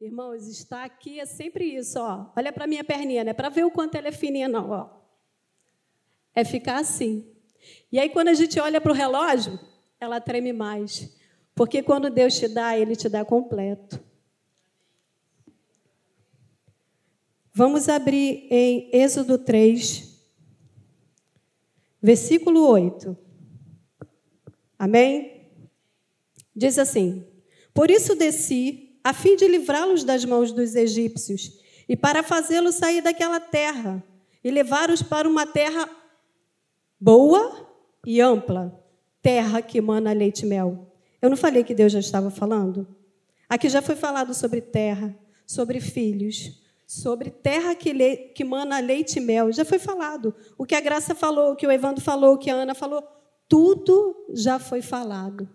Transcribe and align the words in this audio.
Irmãos, 0.00 0.46
está 0.46 0.84
aqui 0.84 1.20
é 1.20 1.26
sempre 1.26 1.76
isso, 1.76 2.00
ó. 2.00 2.32
Olha 2.34 2.50
para 2.50 2.66
minha 2.66 2.82
perninha, 2.82 3.22
não 3.22 3.32
é 3.32 3.34
para 3.34 3.50
ver 3.50 3.66
o 3.66 3.70
quanto 3.70 3.96
ela 3.96 4.08
é 4.08 4.12
fininha, 4.12 4.48
não, 4.48 4.70
ó. 4.70 4.88
É 6.34 6.42
ficar 6.42 6.78
assim. 6.78 7.30
E 7.92 7.98
aí, 7.98 8.08
quando 8.08 8.28
a 8.28 8.34
gente 8.34 8.58
olha 8.58 8.80
para 8.80 8.92
o 8.92 8.94
relógio, 8.94 9.60
ela 10.00 10.18
treme 10.18 10.54
mais. 10.54 11.14
Porque 11.54 11.82
quando 11.82 12.08
Deus 12.08 12.38
te 12.38 12.48
dá, 12.48 12.78
Ele 12.78 12.96
te 12.96 13.10
dá 13.10 13.26
completo. 13.26 14.02
Vamos 17.52 17.86
abrir 17.86 18.46
em 18.50 18.88
Êxodo 18.94 19.36
3, 19.36 20.18
versículo 22.00 22.66
8. 22.66 23.14
Amém? 24.78 25.50
Diz 26.56 26.78
assim: 26.78 27.22
Por 27.74 27.90
isso 27.90 28.14
desci 28.16 28.89
a 29.02 29.12
fim 29.12 29.36
de 29.36 29.46
livrá-los 29.46 30.04
das 30.04 30.24
mãos 30.24 30.52
dos 30.52 30.74
egípcios 30.74 31.58
e 31.88 31.96
para 31.96 32.22
fazê-los 32.22 32.76
sair 32.76 33.02
daquela 33.02 33.40
terra 33.40 34.02
e 34.44 34.50
levá-los 34.50 35.02
para 35.02 35.28
uma 35.28 35.46
terra 35.46 35.88
boa 36.98 37.68
e 38.06 38.20
ampla, 38.20 38.78
terra 39.22 39.62
que 39.62 39.78
emana 39.78 40.12
leite 40.12 40.44
e 40.44 40.46
mel. 40.46 40.86
Eu 41.20 41.30
não 41.30 41.36
falei 41.36 41.64
que 41.64 41.74
Deus 41.74 41.92
já 41.92 42.00
estava 42.00 42.30
falando? 42.30 42.86
Aqui 43.48 43.68
já 43.68 43.82
foi 43.82 43.96
falado 43.96 44.32
sobre 44.32 44.60
terra, 44.60 45.16
sobre 45.46 45.80
filhos, 45.80 46.60
sobre 46.86 47.30
terra 47.30 47.74
que, 47.74 47.92
le, 47.92 48.16
que 48.34 48.44
mana 48.44 48.78
leite 48.80 49.18
e 49.18 49.20
mel. 49.20 49.52
Já 49.52 49.64
foi 49.64 49.78
falado. 49.78 50.34
O 50.56 50.64
que 50.64 50.74
a 50.74 50.80
Graça 50.80 51.14
falou, 51.14 51.52
o 51.52 51.56
que 51.56 51.66
o 51.66 51.70
Evandro 51.70 52.02
falou, 52.02 52.34
o 52.34 52.38
que 52.38 52.50
a 52.50 52.54
Ana 52.54 52.74
falou, 52.74 53.02
tudo 53.48 54.26
já 54.32 54.58
foi 54.58 54.80
falado. 54.80 55.48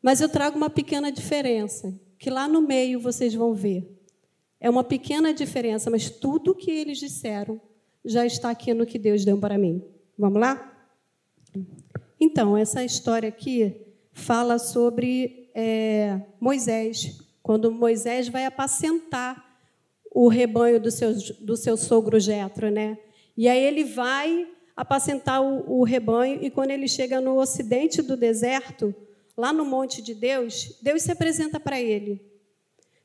Mas 0.00 0.20
eu 0.20 0.28
trago 0.28 0.56
uma 0.56 0.70
pequena 0.70 1.10
diferença 1.12 1.92
que 2.22 2.30
lá 2.30 2.46
no 2.46 2.62
meio 2.62 3.00
vocês 3.00 3.34
vão 3.34 3.52
ver. 3.52 3.84
É 4.60 4.70
uma 4.70 4.84
pequena 4.84 5.34
diferença, 5.34 5.90
mas 5.90 6.08
tudo 6.08 6.54
que 6.54 6.70
eles 6.70 6.98
disseram 6.98 7.60
já 8.04 8.24
está 8.24 8.48
aqui 8.48 8.72
no 8.72 8.86
que 8.86 8.96
Deus 8.96 9.24
deu 9.24 9.36
para 9.36 9.58
mim. 9.58 9.82
Vamos 10.16 10.40
lá? 10.40 10.72
Então, 12.20 12.56
essa 12.56 12.84
história 12.84 13.28
aqui 13.28 13.74
fala 14.12 14.60
sobre 14.60 15.50
é, 15.52 16.20
Moisés, 16.38 17.18
quando 17.42 17.72
Moisés 17.72 18.28
vai 18.28 18.46
apacentar 18.46 19.44
o 20.08 20.28
rebanho 20.28 20.80
do 20.80 20.92
seu, 20.92 21.12
do 21.40 21.56
seu 21.56 21.76
sogro 21.76 22.20
Jetro, 22.20 22.70
né? 22.70 22.98
E 23.36 23.48
aí 23.48 23.64
ele 23.64 23.82
vai 23.82 24.46
apacentar 24.76 25.42
o, 25.42 25.80
o 25.80 25.82
rebanho 25.82 26.38
e 26.40 26.50
quando 26.50 26.70
ele 26.70 26.86
chega 26.86 27.20
no 27.20 27.36
ocidente 27.36 28.00
do 28.00 28.16
deserto, 28.16 28.94
lá 29.36 29.52
no 29.52 29.64
monte 29.64 30.02
de 30.02 30.14
Deus, 30.14 30.76
Deus 30.82 31.02
se 31.02 31.10
apresenta 31.10 31.58
para 31.58 31.80
ele. 31.80 32.20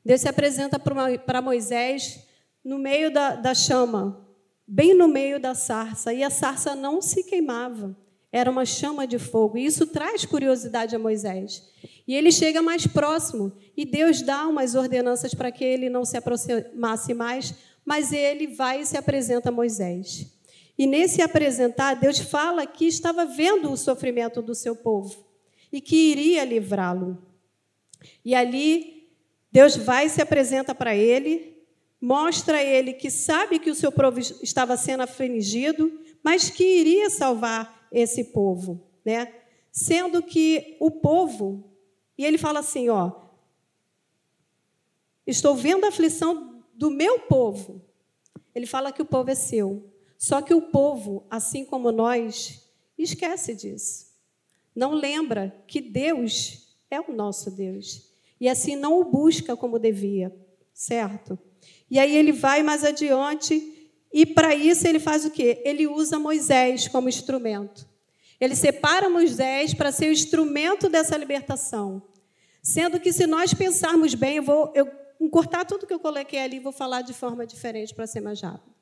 Deus 0.04 0.20
se 0.20 0.28
apresenta 0.28 0.78
para 0.78 1.42
Moisés 1.42 2.24
no 2.64 2.78
meio 2.78 3.10
da, 3.10 3.34
da 3.34 3.54
chama, 3.54 4.26
bem 4.66 4.94
no 4.94 5.08
meio 5.08 5.40
da 5.40 5.54
sarça, 5.54 6.12
e 6.12 6.22
a 6.22 6.30
sarça 6.30 6.74
não 6.74 7.00
se 7.00 7.24
queimava, 7.24 7.96
era 8.30 8.50
uma 8.50 8.64
chama 8.64 9.06
de 9.06 9.18
fogo, 9.18 9.56
e 9.56 9.64
isso 9.64 9.86
traz 9.86 10.24
curiosidade 10.24 10.94
a 10.94 10.98
Moisés. 10.98 11.62
E 12.06 12.14
ele 12.14 12.30
chega 12.30 12.62
mais 12.62 12.86
próximo, 12.86 13.52
e 13.76 13.84
Deus 13.84 14.22
dá 14.22 14.46
umas 14.46 14.74
ordenanças 14.74 15.34
para 15.34 15.50
que 15.50 15.64
ele 15.64 15.88
não 15.88 16.04
se 16.04 16.16
aproximasse 16.16 17.14
mais, 17.14 17.54
mas 17.84 18.12
ele 18.12 18.48
vai 18.48 18.80
e 18.80 18.86
se 18.86 18.96
apresenta 18.96 19.48
a 19.48 19.52
Moisés. 19.52 20.26
E 20.76 20.86
nesse 20.86 21.22
apresentar, 21.22 21.94
Deus 21.94 22.18
fala 22.18 22.66
que 22.66 22.86
estava 22.86 23.24
vendo 23.24 23.72
o 23.72 23.76
sofrimento 23.76 24.40
do 24.40 24.54
seu 24.54 24.76
povo 24.76 25.27
e 25.72 25.80
que 25.80 26.10
iria 26.10 26.44
livrá-lo. 26.44 27.18
E 28.24 28.34
ali, 28.34 29.08
Deus 29.50 29.76
vai 29.76 30.06
e 30.06 30.10
se 30.10 30.22
apresenta 30.22 30.74
para 30.74 30.94
ele, 30.94 31.66
mostra 32.00 32.58
a 32.58 32.64
ele 32.64 32.92
que 32.92 33.10
sabe 33.10 33.58
que 33.58 33.70
o 33.70 33.74
seu 33.74 33.92
povo 33.92 34.18
estava 34.18 34.76
sendo 34.76 35.02
afligido, 35.02 36.00
mas 36.22 36.50
que 36.50 36.64
iria 36.64 37.10
salvar 37.10 37.88
esse 37.92 38.24
povo, 38.24 38.86
né? 39.04 39.32
Sendo 39.70 40.22
que 40.22 40.76
o 40.80 40.90
povo, 40.90 41.72
e 42.16 42.24
ele 42.24 42.38
fala 42.38 42.60
assim, 42.60 42.88
ó, 42.88 43.12
estou 45.26 45.54
vendo 45.54 45.84
a 45.84 45.88
aflição 45.88 46.62
do 46.74 46.90
meu 46.90 47.20
povo. 47.20 47.84
Ele 48.54 48.66
fala 48.66 48.92
que 48.92 49.02
o 49.02 49.06
povo 49.06 49.30
é 49.30 49.34
seu. 49.34 49.92
Só 50.16 50.42
que 50.42 50.52
o 50.52 50.62
povo, 50.62 51.26
assim 51.30 51.64
como 51.64 51.92
nós, 51.92 52.68
esquece 52.96 53.54
disso 53.54 54.07
não 54.78 54.94
lembra 54.94 55.52
que 55.66 55.80
Deus 55.80 56.76
é 56.88 57.00
o 57.00 57.12
nosso 57.12 57.50
Deus. 57.50 58.12
E 58.40 58.48
assim 58.48 58.76
não 58.76 59.00
o 59.00 59.04
busca 59.04 59.56
como 59.56 59.76
devia, 59.76 60.32
certo? 60.72 61.36
E 61.90 61.98
aí 61.98 62.16
ele 62.16 62.30
vai 62.30 62.62
mais 62.62 62.84
adiante 62.84 63.90
e 64.12 64.24
para 64.24 64.54
isso 64.54 64.86
ele 64.86 65.00
faz 65.00 65.24
o 65.24 65.30
quê? 65.30 65.60
Ele 65.64 65.88
usa 65.88 66.16
Moisés 66.16 66.86
como 66.86 67.08
instrumento. 67.08 67.88
Ele 68.40 68.54
separa 68.54 69.10
Moisés 69.10 69.74
para 69.74 69.90
ser 69.90 70.10
o 70.10 70.12
instrumento 70.12 70.88
dessa 70.88 71.16
libertação. 71.16 72.00
Sendo 72.62 73.00
que 73.00 73.12
se 73.12 73.26
nós 73.26 73.52
pensarmos 73.52 74.14
bem, 74.14 74.36
eu 74.36 74.44
vou 74.44 74.72
eu 74.76 74.88
encurtar 75.20 75.64
tudo 75.64 75.88
que 75.88 75.92
eu 75.92 75.98
coloquei 75.98 76.38
ali 76.38 76.58
e 76.58 76.60
vou 76.60 76.70
falar 76.70 77.02
de 77.02 77.12
forma 77.12 77.44
diferente 77.44 77.92
para 77.92 78.06
ser 78.06 78.20
mais 78.20 78.40
rápido. 78.40 78.77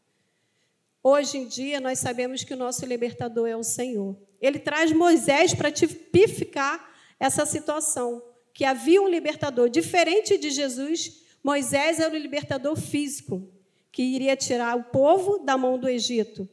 Hoje 1.09 1.39
em 1.39 1.47
dia, 1.47 1.79
nós 1.79 2.01
sabemos 2.01 2.43
que 2.43 2.53
o 2.53 2.57
nosso 2.57 2.85
libertador 2.85 3.47
é 3.47 3.55
o 3.55 3.63
Senhor. 3.63 4.17
Ele 4.41 4.59
traz 4.59 4.91
Moisés 4.91 5.55
para 5.55 5.71
tipificar 5.71 6.85
essa 7.21 7.47
situação, 7.47 8.21
que 8.53 8.65
havia 8.65 9.01
um 9.01 9.07
libertador 9.07 9.71
diferente 9.71 10.37
de 10.37 10.51
Jesus. 10.51 11.23
Moisés 11.45 12.01
era 12.01 12.13
o 12.13 12.19
libertador 12.19 12.75
físico, 12.75 13.49
que 13.93 14.03
iria 14.03 14.35
tirar 14.35 14.77
o 14.77 14.83
povo 14.83 15.39
da 15.39 15.57
mão 15.57 15.79
do 15.79 15.89
Egito, 15.89 16.49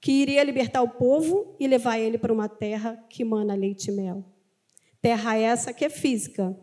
que 0.00 0.10
iria 0.10 0.42
libertar 0.42 0.82
o 0.82 0.88
povo 0.88 1.54
e 1.60 1.68
levar 1.68 1.96
ele 1.96 2.18
para 2.18 2.32
uma 2.32 2.48
terra 2.48 3.06
que 3.08 3.24
mana 3.24 3.54
leite 3.54 3.86
e 3.86 3.92
mel. 3.92 4.24
Terra 5.00 5.36
essa 5.36 5.72
que 5.72 5.84
é 5.84 5.88
física. 5.88 6.58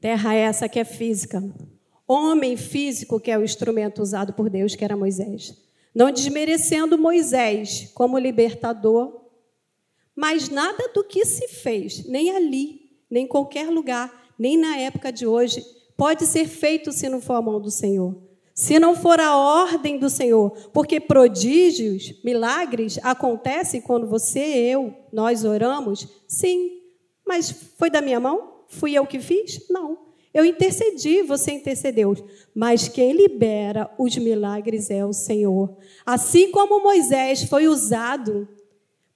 Terra 0.00 0.34
essa 0.34 0.68
que 0.68 0.78
é 0.78 0.84
física 0.84 1.42
homem 2.06 2.56
físico, 2.56 3.18
que 3.18 3.30
é 3.30 3.38
o 3.38 3.44
instrumento 3.44 4.00
usado 4.00 4.32
por 4.32 4.48
Deus, 4.48 4.74
que 4.74 4.84
era 4.84 4.96
Moisés. 4.96 5.56
Não 5.94 6.10
desmerecendo 6.10 6.98
Moisés 6.98 7.90
como 7.94 8.18
libertador, 8.18 9.24
mas 10.14 10.48
nada 10.48 10.90
do 10.94 11.02
que 11.02 11.24
se 11.24 11.48
fez, 11.48 12.06
nem 12.06 12.30
ali, 12.30 12.80
nem 13.10 13.24
em 13.24 13.28
qualquer 13.28 13.68
lugar, 13.68 14.32
nem 14.38 14.56
na 14.56 14.76
época 14.78 15.10
de 15.10 15.26
hoje, 15.26 15.64
pode 15.96 16.26
ser 16.26 16.46
feito 16.46 16.92
se 16.92 17.08
não 17.08 17.20
for 17.20 17.34
a 17.34 17.42
mão 17.42 17.60
do 17.60 17.70
Senhor. 17.70 18.22
Se 18.54 18.78
não 18.78 18.94
for 18.94 19.20
a 19.20 19.36
ordem 19.36 19.98
do 19.98 20.08
Senhor, 20.08 20.50
porque 20.72 20.98
prodígios, 20.98 22.14
milagres 22.24 22.98
acontecem 23.02 23.82
quando 23.82 24.06
você, 24.06 24.40
eu, 24.40 24.94
nós 25.12 25.44
oramos, 25.44 26.08
sim, 26.26 26.80
mas 27.26 27.50
foi 27.50 27.90
da 27.90 28.00
minha 28.00 28.20
mão? 28.20 28.55
Fui 28.68 28.92
eu 28.94 29.06
que 29.06 29.18
fiz? 29.18 29.68
Não. 29.68 30.06
Eu 30.32 30.44
intercedi, 30.44 31.22
você 31.22 31.52
intercedeu. 31.52 32.14
Mas 32.54 32.88
quem 32.88 33.12
libera 33.12 33.90
os 33.98 34.16
milagres 34.16 34.90
é 34.90 35.04
o 35.04 35.12
Senhor. 35.12 35.76
Assim 36.04 36.50
como 36.50 36.82
Moisés 36.82 37.44
foi 37.44 37.66
usado 37.66 38.46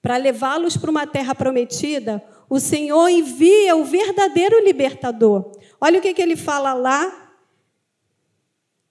para 0.01 0.17
levá-los 0.17 0.77
para 0.77 0.89
uma 0.89 1.05
terra 1.05 1.35
prometida, 1.35 2.23
o 2.49 2.59
Senhor 2.59 3.07
envia 3.07 3.75
o 3.75 3.83
verdadeiro 3.83 4.63
libertador. 4.65 5.51
Olha 5.79 5.99
o 5.99 6.01
que, 6.01 6.13
que 6.13 6.21
ele 6.21 6.35
fala 6.35 6.73
lá 6.73 7.31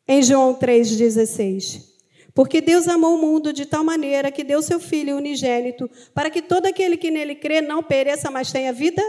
em 0.06 0.22
João 0.22 0.54
3,16. 0.54 1.91
Porque 2.32 2.60
Deus 2.60 2.87
amou 2.87 3.16
o 3.16 3.21
mundo 3.21 3.53
de 3.53 3.66
tal 3.66 3.82
maneira 3.82 4.31
que 4.31 4.44
deu 4.44 4.62
seu 4.62 4.78
Filho 4.78 5.16
unigênito, 5.16 5.91
para 6.15 6.31
que 6.31 6.41
todo 6.41 6.66
aquele 6.66 6.97
que 6.97 7.10
nele 7.10 7.34
crê 7.34 7.60
não 7.60 7.82
pereça, 7.82 8.31
mas 8.31 8.53
tenha 8.53 8.72
vida 8.72 9.03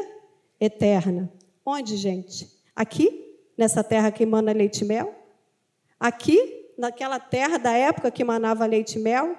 eterna. 0.59 1.31
Onde, 1.65 1.95
gente? 1.95 2.49
Aqui, 2.75 3.37
nessa 3.57 3.83
terra 3.83 4.11
que 4.11 4.23
emana 4.23 4.51
leite 4.51 4.81
e 4.81 4.85
mel? 4.85 5.13
Aqui, 5.99 6.73
naquela 6.77 7.19
terra 7.19 7.57
da 7.57 7.71
época 7.73 8.09
que 8.09 8.23
manava 8.23 8.65
leite 8.65 8.97
e 8.97 9.01
mel? 9.01 9.35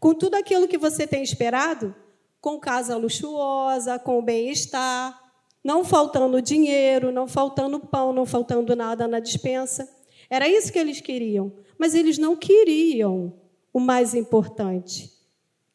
Com 0.00 0.14
tudo 0.14 0.34
aquilo 0.34 0.66
que 0.66 0.78
você 0.78 1.06
tem 1.06 1.22
esperado? 1.22 1.94
Com 2.40 2.58
casa 2.58 2.96
luxuosa, 2.96 3.98
com 3.98 4.22
bem-estar, 4.22 5.20
não 5.62 5.84
faltando 5.84 6.40
dinheiro, 6.40 7.10
não 7.10 7.26
faltando 7.26 7.80
pão, 7.80 8.12
não 8.12 8.24
faltando 8.24 8.74
nada 8.74 9.06
na 9.06 9.18
dispensa. 9.18 9.86
Era 10.30 10.48
isso 10.48 10.72
que 10.72 10.78
eles 10.78 11.00
queriam. 11.00 11.52
Mas 11.78 11.94
eles 11.94 12.18
não 12.18 12.36
queriam 12.36 13.34
o 13.72 13.80
mais 13.80 14.14
importante, 14.14 15.12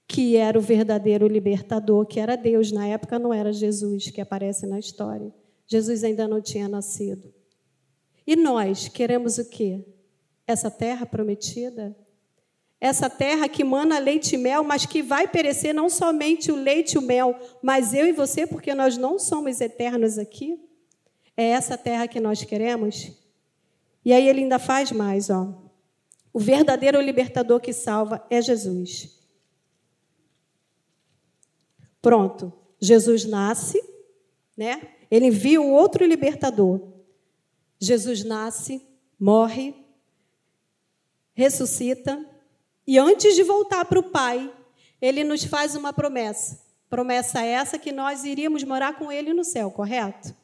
que 0.07 0.35
era 0.35 0.57
o 0.57 0.61
verdadeiro 0.61 1.27
libertador, 1.27 2.05
que 2.05 2.19
era 2.19 2.35
Deus. 2.35 2.71
Na 2.71 2.87
época 2.87 3.19
não 3.19 3.33
era 3.33 3.53
Jesus, 3.53 4.09
que 4.09 4.21
aparece 4.21 4.65
na 4.65 4.79
história. 4.79 5.31
Jesus 5.71 6.03
ainda 6.03 6.27
não 6.27 6.41
tinha 6.41 6.67
nascido. 6.67 7.33
E 8.27 8.35
nós 8.35 8.89
queremos 8.89 9.37
o 9.37 9.49
quê? 9.49 9.85
Essa 10.45 10.69
terra 10.69 11.05
prometida? 11.05 11.95
essa 12.81 13.07
terra 13.07 13.47
que 13.47 13.63
mana 13.63 13.99
leite 13.99 14.33
e 14.33 14.37
mel, 14.39 14.63
mas 14.63 14.87
que 14.87 15.03
vai 15.03 15.27
perecer 15.27 15.71
não 15.71 15.87
somente 15.87 16.51
o 16.51 16.55
leite 16.55 16.93
e 16.93 16.97
o 16.97 17.01
mel, 17.01 17.39
mas 17.61 17.93
eu 17.93 18.07
e 18.07 18.11
você, 18.11 18.47
porque 18.47 18.73
nós 18.73 18.97
não 18.97 19.19
somos 19.19 19.61
eternos 19.61 20.17
aqui? 20.17 20.59
É 21.37 21.43
essa 21.43 21.77
terra 21.77 22.07
que 22.07 22.19
nós 22.19 22.43
queremos? 22.43 23.11
E 24.03 24.11
aí 24.11 24.27
ele 24.27 24.41
ainda 24.41 24.57
faz 24.57 24.91
mais, 24.91 25.29
ó. 25.29 25.53
O 26.33 26.39
verdadeiro 26.39 26.99
libertador 26.99 27.59
que 27.59 27.71
salva 27.71 28.25
é 28.31 28.41
Jesus. 28.41 29.15
Pronto, 32.01 32.51
Jesus 32.79 33.25
nasce, 33.25 33.79
né? 34.57 34.81
Ele 35.11 35.27
envia 35.27 35.61
o 35.61 35.69
outro 35.69 36.05
libertador. 36.05 36.79
Jesus 37.77 38.23
nasce, 38.23 38.81
morre, 39.19 39.75
ressuscita, 41.33 42.25
e 42.87 42.97
antes 42.97 43.35
de 43.35 43.43
voltar 43.43 43.85
para 43.85 43.99
o 43.99 44.03
Pai, 44.03 44.51
ele 45.01 45.23
nos 45.23 45.43
faz 45.43 45.75
uma 45.75 45.91
promessa. 45.91 46.61
Promessa 46.89 47.41
essa 47.41 47.77
que 47.77 47.91
nós 47.91 48.23
iríamos 48.23 48.63
morar 48.63 48.97
com 48.97 49.11
ele 49.11 49.33
no 49.33 49.43
céu, 49.43 49.69
correto? 49.71 50.35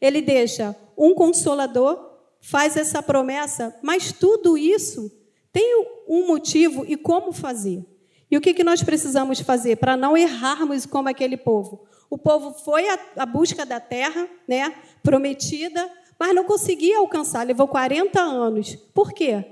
Ele 0.00 0.20
deixa 0.20 0.76
um 0.96 1.14
consolador, 1.14 2.18
faz 2.40 2.76
essa 2.76 3.02
promessa, 3.02 3.76
mas 3.82 4.12
tudo 4.12 4.56
isso 4.56 5.10
tem 5.52 5.86
um 6.08 6.26
motivo 6.26 6.84
e 6.86 6.96
como 6.96 7.32
fazer. 7.32 7.84
E 8.30 8.36
o 8.36 8.40
que, 8.40 8.54
que 8.54 8.64
nós 8.64 8.82
precisamos 8.82 9.40
fazer 9.40 9.76
para 9.76 9.96
não 9.96 10.16
errarmos 10.16 10.84
como 10.84 11.08
aquele 11.08 11.36
povo? 11.36 11.86
O 12.10 12.18
povo 12.18 12.52
foi 12.52 12.84
à 13.16 13.26
busca 13.26 13.64
da 13.64 13.80
terra 13.80 14.28
né, 14.46 14.74
prometida, 15.02 15.90
mas 16.18 16.34
não 16.34 16.44
conseguia 16.44 16.98
alcançar, 16.98 17.46
levou 17.46 17.68
40 17.68 18.20
anos. 18.20 18.76
Por 18.94 19.12
quê? 19.12 19.44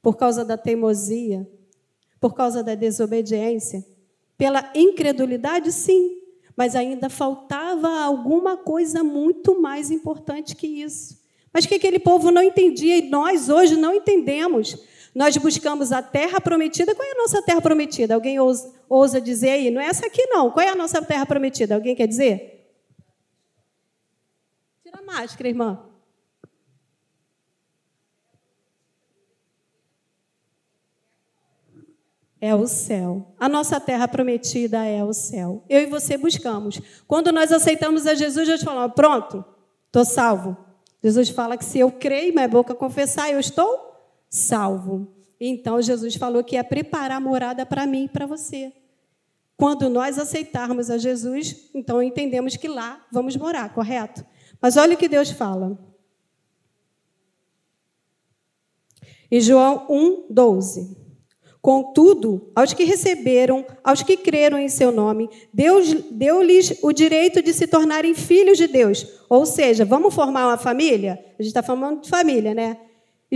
Por 0.00 0.16
causa 0.16 0.44
da 0.44 0.56
teimosia, 0.56 1.48
por 2.20 2.34
causa 2.34 2.62
da 2.62 2.74
desobediência, 2.74 3.84
pela 4.38 4.70
incredulidade, 4.74 5.72
sim, 5.72 6.18
mas 6.56 6.74
ainda 6.74 7.10
faltava 7.10 7.88
alguma 8.00 8.56
coisa 8.56 9.04
muito 9.04 9.60
mais 9.60 9.90
importante 9.90 10.56
que 10.56 10.66
isso. 10.66 11.18
Mas 11.52 11.66
que 11.66 11.74
aquele 11.74 11.98
povo 11.98 12.30
não 12.30 12.42
entendia 12.42 12.96
e 12.98 13.08
nós 13.08 13.48
hoje 13.48 13.76
não 13.76 13.94
entendemos. 13.94 14.76
Nós 15.16 15.34
buscamos 15.38 15.92
a 15.92 16.02
terra 16.02 16.38
prometida. 16.42 16.94
Qual 16.94 17.08
é 17.08 17.12
a 17.12 17.14
nossa 17.14 17.40
terra 17.40 17.62
prometida? 17.62 18.14
Alguém 18.14 18.38
ousa, 18.38 18.70
ousa 18.86 19.18
dizer 19.18 19.48
aí? 19.48 19.70
Não 19.70 19.80
é 19.80 19.86
essa 19.86 20.08
aqui, 20.08 20.26
não. 20.26 20.50
Qual 20.50 20.62
é 20.62 20.68
a 20.68 20.74
nossa 20.74 21.00
terra 21.00 21.24
prometida? 21.24 21.74
Alguém 21.74 21.96
quer 21.96 22.06
dizer? 22.06 22.70
Tira 24.82 24.98
a 24.98 25.02
máscara, 25.02 25.48
irmã. 25.48 25.82
é 32.38 32.54
o 32.54 32.66
céu. 32.66 33.34
A 33.40 33.48
nossa 33.48 33.80
terra 33.80 34.06
prometida 34.06 34.84
é 34.84 35.02
o 35.02 35.14
céu. 35.14 35.64
Eu 35.66 35.80
e 35.80 35.86
você 35.86 36.18
buscamos. 36.18 36.78
Quando 37.08 37.32
nós 37.32 37.50
aceitamos 37.50 38.06
a 38.06 38.14
Jesus, 38.14 38.46
Jesus 38.46 38.62
fala: 38.62 38.86
pronto, 38.86 39.42
estou 39.86 40.04
salvo. 40.04 40.54
Jesus 41.02 41.30
fala 41.30 41.56
que 41.56 41.64
se 41.64 41.78
eu 41.78 41.90
creio, 41.90 42.34
minha 42.34 42.46
boca 42.46 42.74
confessar, 42.74 43.32
eu 43.32 43.40
estou 43.40 43.85
salvo. 44.36 45.08
Então 45.40 45.80
Jesus 45.80 46.14
falou 46.14 46.44
que 46.44 46.56
ia 46.56 46.64
preparar 46.64 47.20
morada 47.20 47.64
para 47.66 47.86
mim 47.86 48.04
e 48.04 48.08
para 48.08 48.26
você. 48.26 48.72
Quando 49.56 49.88
nós 49.88 50.18
aceitarmos 50.18 50.90
a 50.90 50.98
Jesus, 50.98 51.70
então 51.74 52.02
entendemos 52.02 52.56
que 52.56 52.68
lá 52.68 53.04
vamos 53.10 53.36
morar, 53.36 53.72
correto? 53.72 54.24
Mas 54.60 54.76
olha 54.76 54.94
o 54.94 54.98
que 54.98 55.08
Deus 55.08 55.30
fala. 55.30 55.78
Em 59.30 59.40
João 59.40 59.86
1, 59.88 60.26
12. 60.30 61.06
Contudo, 61.60 62.52
aos 62.54 62.72
que 62.72 62.84
receberam, 62.84 63.66
aos 63.82 64.02
que 64.02 64.16
creram 64.16 64.56
em 64.56 64.68
seu 64.68 64.92
nome, 64.92 65.28
Deus 65.52 65.92
deu-lhes 66.12 66.78
o 66.80 66.92
direito 66.92 67.42
de 67.42 67.52
se 67.52 67.66
tornarem 67.66 68.14
filhos 68.14 68.56
de 68.56 68.68
Deus. 68.68 69.04
Ou 69.28 69.44
seja, 69.44 69.84
vamos 69.84 70.14
formar 70.14 70.46
uma 70.46 70.58
família? 70.58 71.14
A 71.36 71.42
gente 71.42 71.48
está 71.50 71.64
formando 71.64 72.02
de 72.02 72.08
família, 72.08 72.54
né? 72.54 72.78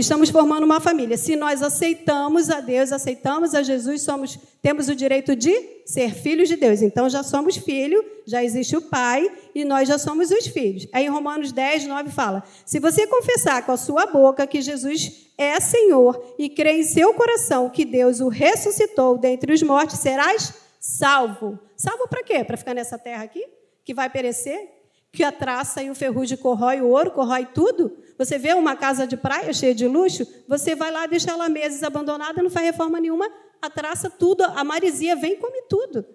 Estamos 0.01 0.31
formando 0.31 0.63
uma 0.63 0.79
família. 0.79 1.15
Se 1.15 1.35
nós 1.35 1.61
aceitamos 1.61 2.49
a 2.49 2.59
Deus, 2.59 2.91
aceitamos 2.91 3.53
a 3.53 3.61
Jesus, 3.61 4.01
somos, 4.01 4.37
temos 4.59 4.89
o 4.89 4.95
direito 4.95 5.35
de 5.35 5.53
ser 5.85 6.15
filhos 6.15 6.49
de 6.49 6.55
Deus. 6.55 6.81
Então 6.81 7.07
já 7.07 7.21
somos 7.21 7.55
filhos, 7.55 8.03
já 8.25 8.43
existe 8.43 8.75
o 8.75 8.81
Pai 8.81 9.31
e 9.53 9.63
nós 9.63 9.87
já 9.87 9.99
somos 9.99 10.31
os 10.31 10.47
filhos. 10.47 10.87
Aí 10.91 11.05
em 11.05 11.09
Romanos 11.09 11.51
10, 11.51 11.85
9 11.85 12.09
fala: 12.09 12.43
Se 12.65 12.79
você 12.79 13.05
confessar 13.05 13.63
com 13.63 13.73
a 13.73 13.77
sua 13.77 14.07
boca 14.07 14.47
que 14.47 14.59
Jesus 14.59 15.29
é 15.37 15.59
Senhor 15.59 16.33
e 16.39 16.49
crer 16.49 16.79
em 16.79 16.83
seu 16.83 17.13
coração 17.13 17.69
que 17.69 17.85
Deus 17.85 18.21
o 18.21 18.27
ressuscitou 18.27 19.19
dentre 19.19 19.53
os 19.53 19.61
mortos, 19.61 19.99
serás 19.99 20.51
salvo. 20.79 21.59
Salvo 21.77 22.07
para 22.07 22.23
quê? 22.23 22.43
Para 22.43 22.57
ficar 22.57 22.73
nessa 22.73 22.97
terra 22.97 23.23
aqui? 23.23 23.45
Que 23.85 23.93
vai 23.93 24.09
perecer? 24.09 24.80
Que 25.11 25.23
a 25.23 25.31
traça 25.31 25.83
e 25.83 25.89
o 25.89 25.95
ferrugem 25.95 26.37
corrói 26.37 26.81
o 26.81 26.89
ouro, 26.89 27.11
corrói 27.11 27.45
tudo? 27.45 27.97
Você 28.17 28.37
vê 28.37 28.53
uma 28.53 28.75
casa 28.75 29.05
de 29.05 29.17
praia 29.17 29.51
cheia 29.51 29.75
de 29.75 29.87
luxo, 29.87 30.25
você 30.47 30.75
vai 30.75 30.91
lá 30.91 31.05
deixar 31.05 31.31
ela 31.33 31.49
meses 31.49 31.83
abandonada, 31.83 32.41
não 32.41 32.49
faz 32.49 32.65
reforma 32.65 32.99
nenhuma, 32.99 33.29
a 33.61 33.69
traça 33.69 34.09
tudo, 34.09 34.43
a 34.43 34.63
marisia 34.63 35.15
vem 35.15 35.33
e 35.33 35.37
come 35.37 35.63
tudo. 35.63 36.05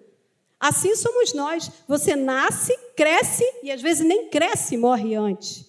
Assim 0.59 0.95
somos 0.95 1.33
nós. 1.33 1.71
Você 1.87 2.15
nasce, 2.15 2.75
cresce 2.95 3.43
e 3.63 3.71
às 3.71 3.81
vezes 3.81 4.05
nem 4.05 4.29
cresce 4.29 4.75
morre 4.75 5.15
antes. 5.15 5.65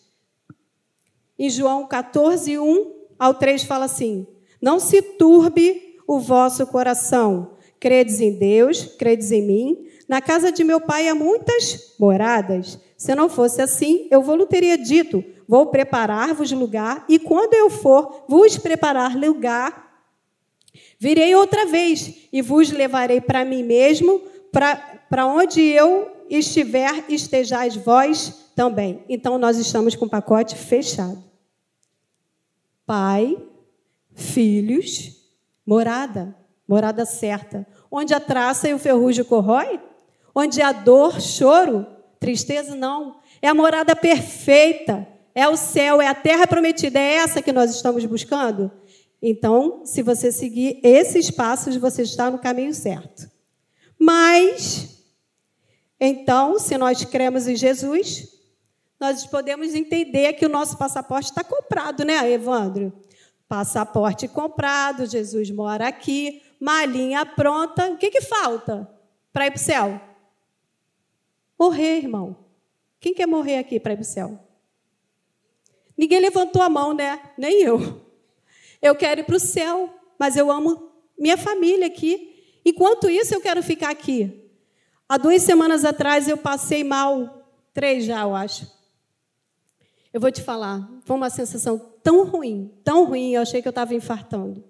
Em 1.38 1.48
João 1.50 1.86
14, 1.86 2.58
1 2.58 2.94
ao 3.18 3.34
3 3.34 3.64
fala 3.64 3.84
assim: 3.84 4.26
Não 4.60 4.80
se 4.80 5.02
turbe 5.02 5.98
o 6.06 6.18
vosso 6.18 6.66
coração. 6.66 7.56
Credes 7.78 8.20
em 8.20 8.36
Deus, 8.36 8.84
credes 8.98 9.30
em 9.30 9.42
mim. 9.42 9.86
Na 10.08 10.20
casa 10.20 10.50
de 10.50 10.64
meu 10.64 10.80
pai 10.80 11.08
há 11.08 11.14
muitas 11.14 11.94
moradas. 11.98 12.78
Se 12.98 13.14
não 13.14 13.28
fosse 13.28 13.62
assim, 13.62 14.08
eu 14.10 14.20
vou 14.20 14.34
lhe 14.34 14.44
teria 14.44 14.76
dito: 14.76 15.24
Vou 15.46 15.66
preparar-vos 15.66 16.50
lugar, 16.50 17.04
e 17.08 17.16
quando 17.16 17.54
eu 17.54 17.70
for 17.70 18.24
vos 18.28 18.58
preparar 18.58 19.16
lugar, 19.16 20.02
virei 20.98 21.32
outra 21.36 21.64
vez 21.64 22.28
e 22.32 22.42
vos 22.42 22.72
levarei 22.72 23.20
para 23.20 23.44
mim 23.44 23.62
mesmo, 23.62 24.20
para 24.50 25.26
onde 25.26 25.62
eu 25.62 26.10
estiver, 26.28 27.04
estejais 27.08 27.76
vós 27.76 28.50
também. 28.56 29.04
Então, 29.08 29.38
nós 29.38 29.56
estamos 29.58 29.94
com 29.94 30.06
o 30.06 30.10
pacote 30.10 30.56
fechado. 30.56 31.22
Pai, 32.84 33.38
filhos, 34.12 35.16
morada, 35.64 36.34
morada 36.66 37.06
certa. 37.06 37.64
Onde 37.90 38.12
a 38.12 38.18
traça 38.18 38.68
e 38.68 38.74
o 38.74 38.78
ferrugem 38.78 39.24
corrói? 39.24 39.80
Onde 40.34 40.60
a 40.60 40.72
dor, 40.72 41.20
choro, 41.20 41.86
tristeza, 42.18 42.74
não. 42.74 43.16
É 43.40 43.48
a 43.48 43.54
morada 43.54 43.94
perfeita 43.94 45.06
é 45.38 45.46
o 45.46 45.56
céu, 45.56 46.02
é 46.02 46.08
a 46.08 46.16
terra 46.16 46.48
prometida, 46.48 46.98
é 46.98 47.14
essa 47.14 47.40
que 47.40 47.52
nós 47.52 47.72
estamos 47.72 48.04
buscando? 48.04 48.72
Então, 49.22 49.82
se 49.84 50.02
você 50.02 50.32
seguir 50.32 50.80
esses 50.82 51.30
passos, 51.30 51.76
você 51.76 52.02
está 52.02 52.28
no 52.28 52.40
caminho 52.40 52.74
certo. 52.74 53.30
Mas, 53.96 55.00
então, 56.00 56.58
se 56.58 56.76
nós 56.76 57.04
cremos 57.04 57.46
em 57.46 57.54
Jesus, 57.54 58.28
nós 58.98 59.26
podemos 59.26 59.76
entender 59.76 60.32
que 60.32 60.44
o 60.44 60.48
nosso 60.48 60.76
passaporte 60.76 61.30
está 61.30 61.44
comprado, 61.44 62.04
né, 62.04 62.28
Evandro? 62.32 62.92
Passaporte 63.48 64.26
comprado, 64.26 65.06
Jesus 65.06 65.52
mora 65.52 65.86
aqui, 65.86 66.42
malinha 66.58 67.24
pronta. 67.24 67.90
O 67.90 67.96
que, 67.96 68.10
que 68.10 68.22
falta 68.22 68.90
para 69.32 69.46
ir 69.46 69.52
para 69.52 69.60
o 69.60 69.62
céu? 69.62 70.07
Morrer, 71.58 71.98
irmão. 71.98 72.36
Quem 73.00 73.12
quer 73.12 73.26
morrer 73.26 73.58
aqui 73.58 73.80
para 73.80 73.92
ir 73.92 73.96
para 73.96 74.02
o 74.02 74.06
céu? 74.06 74.38
Ninguém 75.96 76.20
levantou 76.20 76.62
a 76.62 76.68
mão, 76.68 76.94
né? 76.94 77.20
Nem 77.36 77.62
eu. 77.62 78.00
Eu 78.80 78.94
quero 78.94 79.20
ir 79.20 79.24
para 79.24 79.36
o 79.36 79.40
céu, 79.40 79.92
mas 80.18 80.36
eu 80.36 80.50
amo 80.50 80.92
minha 81.18 81.36
família 81.36 81.86
aqui. 81.86 82.60
Enquanto 82.64 83.10
isso, 83.10 83.34
eu 83.34 83.40
quero 83.40 83.62
ficar 83.62 83.90
aqui. 83.90 84.48
Há 85.08 85.16
duas 85.16 85.42
semanas 85.42 85.84
atrás 85.84 86.28
eu 86.28 86.36
passei 86.36 86.84
mal, 86.84 87.50
três 87.72 88.04
já, 88.04 88.20
eu 88.22 88.34
acho. 88.34 88.70
Eu 90.12 90.20
vou 90.20 90.30
te 90.30 90.42
falar, 90.42 90.88
foi 91.04 91.16
uma 91.16 91.30
sensação 91.30 91.78
tão 92.02 92.24
ruim, 92.24 92.72
tão 92.84 93.04
ruim, 93.04 93.32
eu 93.32 93.42
achei 93.42 93.60
que 93.60 93.68
eu 93.68 93.70
estava 93.70 93.94
infartando. 93.94 94.62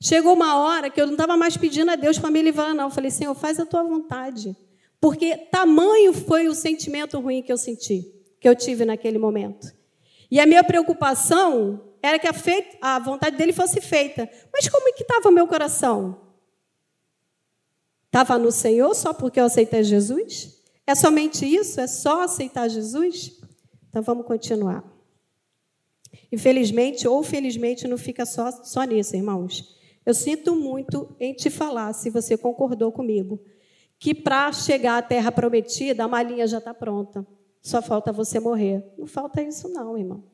Chegou 0.00 0.34
uma 0.34 0.58
hora 0.58 0.90
que 0.90 1.00
eu 1.00 1.06
não 1.06 1.14
estava 1.14 1.36
mais 1.36 1.56
pedindo 1.56 1.90
a 1.90 1.96
Deus 1.96 2.18
para 2.18 2.30
me 2.30 2.42
livrar, 2.42 2.74
não. 2.74 2.84
Eu 2.84 2.90
falei, 2.90 3.10
Senhor, 3.10 3.34
faz 3.34 3.60
a 3.60 3.66
tua 3.66 3.84
vontade. 3.84 4.56
Porque 5.02 5.36
tamanho 5.36 6.12
foi 6.12 6.46
o 6.46 6.54
sentimento 6.54 7.18
ruim 7.18 7.42
que 7.42 7.52
eu 7.52 7.58
senti, 7.58 8.08
que 8.38 8.48
eu 8.48 8.54
tive 8.54 8.84
naquele 8.84 9.18
momento. 9.18 9.74
E 10.30 10.38
a 10.38 10.46
minha 10.46 10.62
preocupação 10.62 11.92
era 12.00 12.20
que 12.20 12.28
a, 12.28 12.32
feita, 12.32 12.78
a 12.80 13.00
vontade 13.00 13.36
dele 13.36 13.52
fosse 13.52 13.80
feita. 13.80 14.30
Mas 14.52 14.68
como 14.68 14.88
é 14.88 14.92
que 14.92 15.02
estava 15.02 15.28
meu 15.32 15.48
coração? 15.48 16.20
Estava 18.06 18.38
no 18.38 18.52
Senhor 18.52 18.94
só 18.94 19.12
porque 19.12 19.40
eu 19.40 19.44
aceitei 19.44 19.82
Jesus? 19.82 20.62
É 20.86 20.94
somente 20.94 21.44
isso? 21.44 21.80
É 21.80 21.88
só 21.88 22.22
aceitar 22.22 22.68
Jesus? 22.68 23.40
Então 23.88 24.02
vamos 24.04 24.24
continuar. 24.24 24.84
Infelizmente 26.30 27.08
ou 27.08 27.24
felizmente 27.24 27.88
não 27.88 27.98
fica 27.98 28.24
só, 28.24 28.52
só 28.62 28.84
nisso, 28.84 29.16
irmãos. 29.16 29.76
Eu 30.06 30.14
sinto 30.14 30.54
muito 30.54 31.12
em 31.18 31.34
te 31.34 31.50
falar, 31.50 31.92
se 31.92 32.08
você 32.08 32.36
concordou 32.36 32.92
comigo, 32.92 33.40
que 34.02 34.12
para 34.12 34.50
chegar 34.50 34.98
à 34.98 35.02
terra 35.02 35.30
prometida, 35.30 36.02
a 36.02 36.08
malinha 36.08 36.44
já 36.44 36.58
está 36.58 36.74
pronta. 36.74 37.24
Só 37.60 37.80
falta 37.80 38.10
você 38.10 38.40
morrer. 38.40 38.84
Não 38.98 39.06
falta 39.06 39.40
isso, 39.40 39.68
não, 39.68 39.96
irmão. 39.96 40.24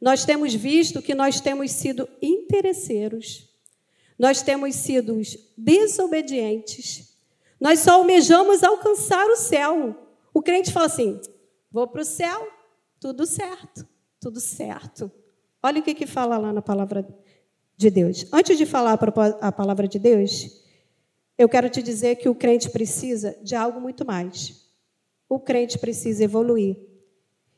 Nós 0.00 0.24
temos 0.24 0.54
visto 0.54 1.02
que 1.02 1.14
nós 1.14 1.38
temos 1.38 1.70
sido 1.70 2.08
interesseiros, 2.22 3.46
nós 4.18 4.40
temos 4.40 4.74
sido 4.76 5.20
desobedientes, 5.54 7.14
nós 7.60 7.80
só 7.80 7.96
almejamos 7.96 8.64
alcançar 8.64 9.26
o 9.26 9.36
céu. 9.36 9.94
O 10.32 10.40
crente 10.40 10.72
fala 10.72 10.86
assim: 10.86 11.20
vou 11.70 11.86
para 11.86 12.00
o 12.00 12.06
céu, 12.06 12.48
tudo 12.98 13.26
certo, 13.26 13.86
tudo 14.18 14.40
certo. 14.40 15.12
Olha 15.62 15.80
o 15.80 15.84
que, 15.84 15.92
que 15.92 16.06
fala 16.06 16.38
lá 16.38 16.54
na 16.54 16.62
palavra 16.62 17.06
de 17.76 17.90
Deus. 17.90 18.24
Antes 18.32 18.56
de 18.56 18.64
falar 18.64 18.98
a 19.42 19.52
palavra 19.52 19.86
de 19.86 19.98
Deus, 19.98 20.63
eu 21.36 21.48
quero 21.48 21.68
te 21.68 21.82
dizer 21.82 22.16
que 22.16 22.28
o 22.28 22.34
crente 22.34 22.70
precisa 22.70 23.36
de 23.42 23.54
algo 23.54 23.80
muito 23.80 24.06
mais. 24.06 24.64
O 25.28 25.38
crente 25.38 25.78
precisa 25.78 26.24
evoluir. 26.24 26.76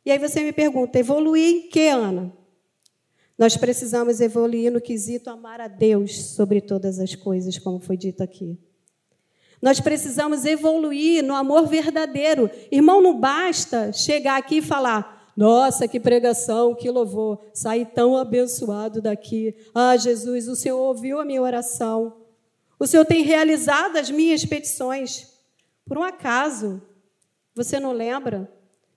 E 0.04 0.10
aí 0.10 0.18
você 0.18 0.42
me 0.42 0.52
pergunta: 0.52 0.98
evoluir 0.98 1.56
em 1.56 1.68
que, 1.68 1.88
Ana? 1.88 2.32
Nós 3.36 3.56
precisamos 3.56 4.20
evoluir 4.20 4.72
no 4.72 4.80
quesito 4.80 5.28
amar 5.28 5.60
a 5.60 5.68
Deus 5.68 6.30
sobre 6.30 6.60
todas 6.60 6.98
as 6.98 7.14
coisas, 7.14 7.58
como 7.58 7.78
foi 7.78 7.96
dito 7.96 8.22
aqui. 8.22 8.58
Nós 9.60 9.78
precisamos 9.78 10.46
evoluir 10.46 11.22
no 11.22 11.34
amor 11.34 11.66
verdadeiro. 11.66 12.50
Irmão, 12.70 13.02
não 13.02 13.18
basta 13.18 13.92
chegar 13.92 14.38
aqui 14.38 14.58
e 14.58 14.62
falar: 14.62 15.32
nossa, 15.36 15.86
que 15.86 16.00
pregação, 16.00 16.74
que 16.74 16.90
louvor, 16.90 17.40
saí 17.52 17.84
tão 17.84 18.16
abençoado 18.16 19.02
daqui. 19.02 19.54
Ah, 19.74 19.96
Jesus, 19.96 20.48
o 20.48 20.56
Senhor 20.56 20.78
ouviu 20.78 21.20
a 21.20 21.24
minha 21.26 21.42
oração. 21.42 22.25
O 22.78 22.86
Senhor 22.86 23.04
tem 23.04 23.22
realizado 23.22 23.96
as 23.96 24.10
minhas 24.10 24.44
petições. 24.44 25.28
Por 25.86 25.96
um 25.96 26.02
acaso, 26.02 26.82
você 27.54 27.80
não 27.80 27.92
lembra 27.92 28.50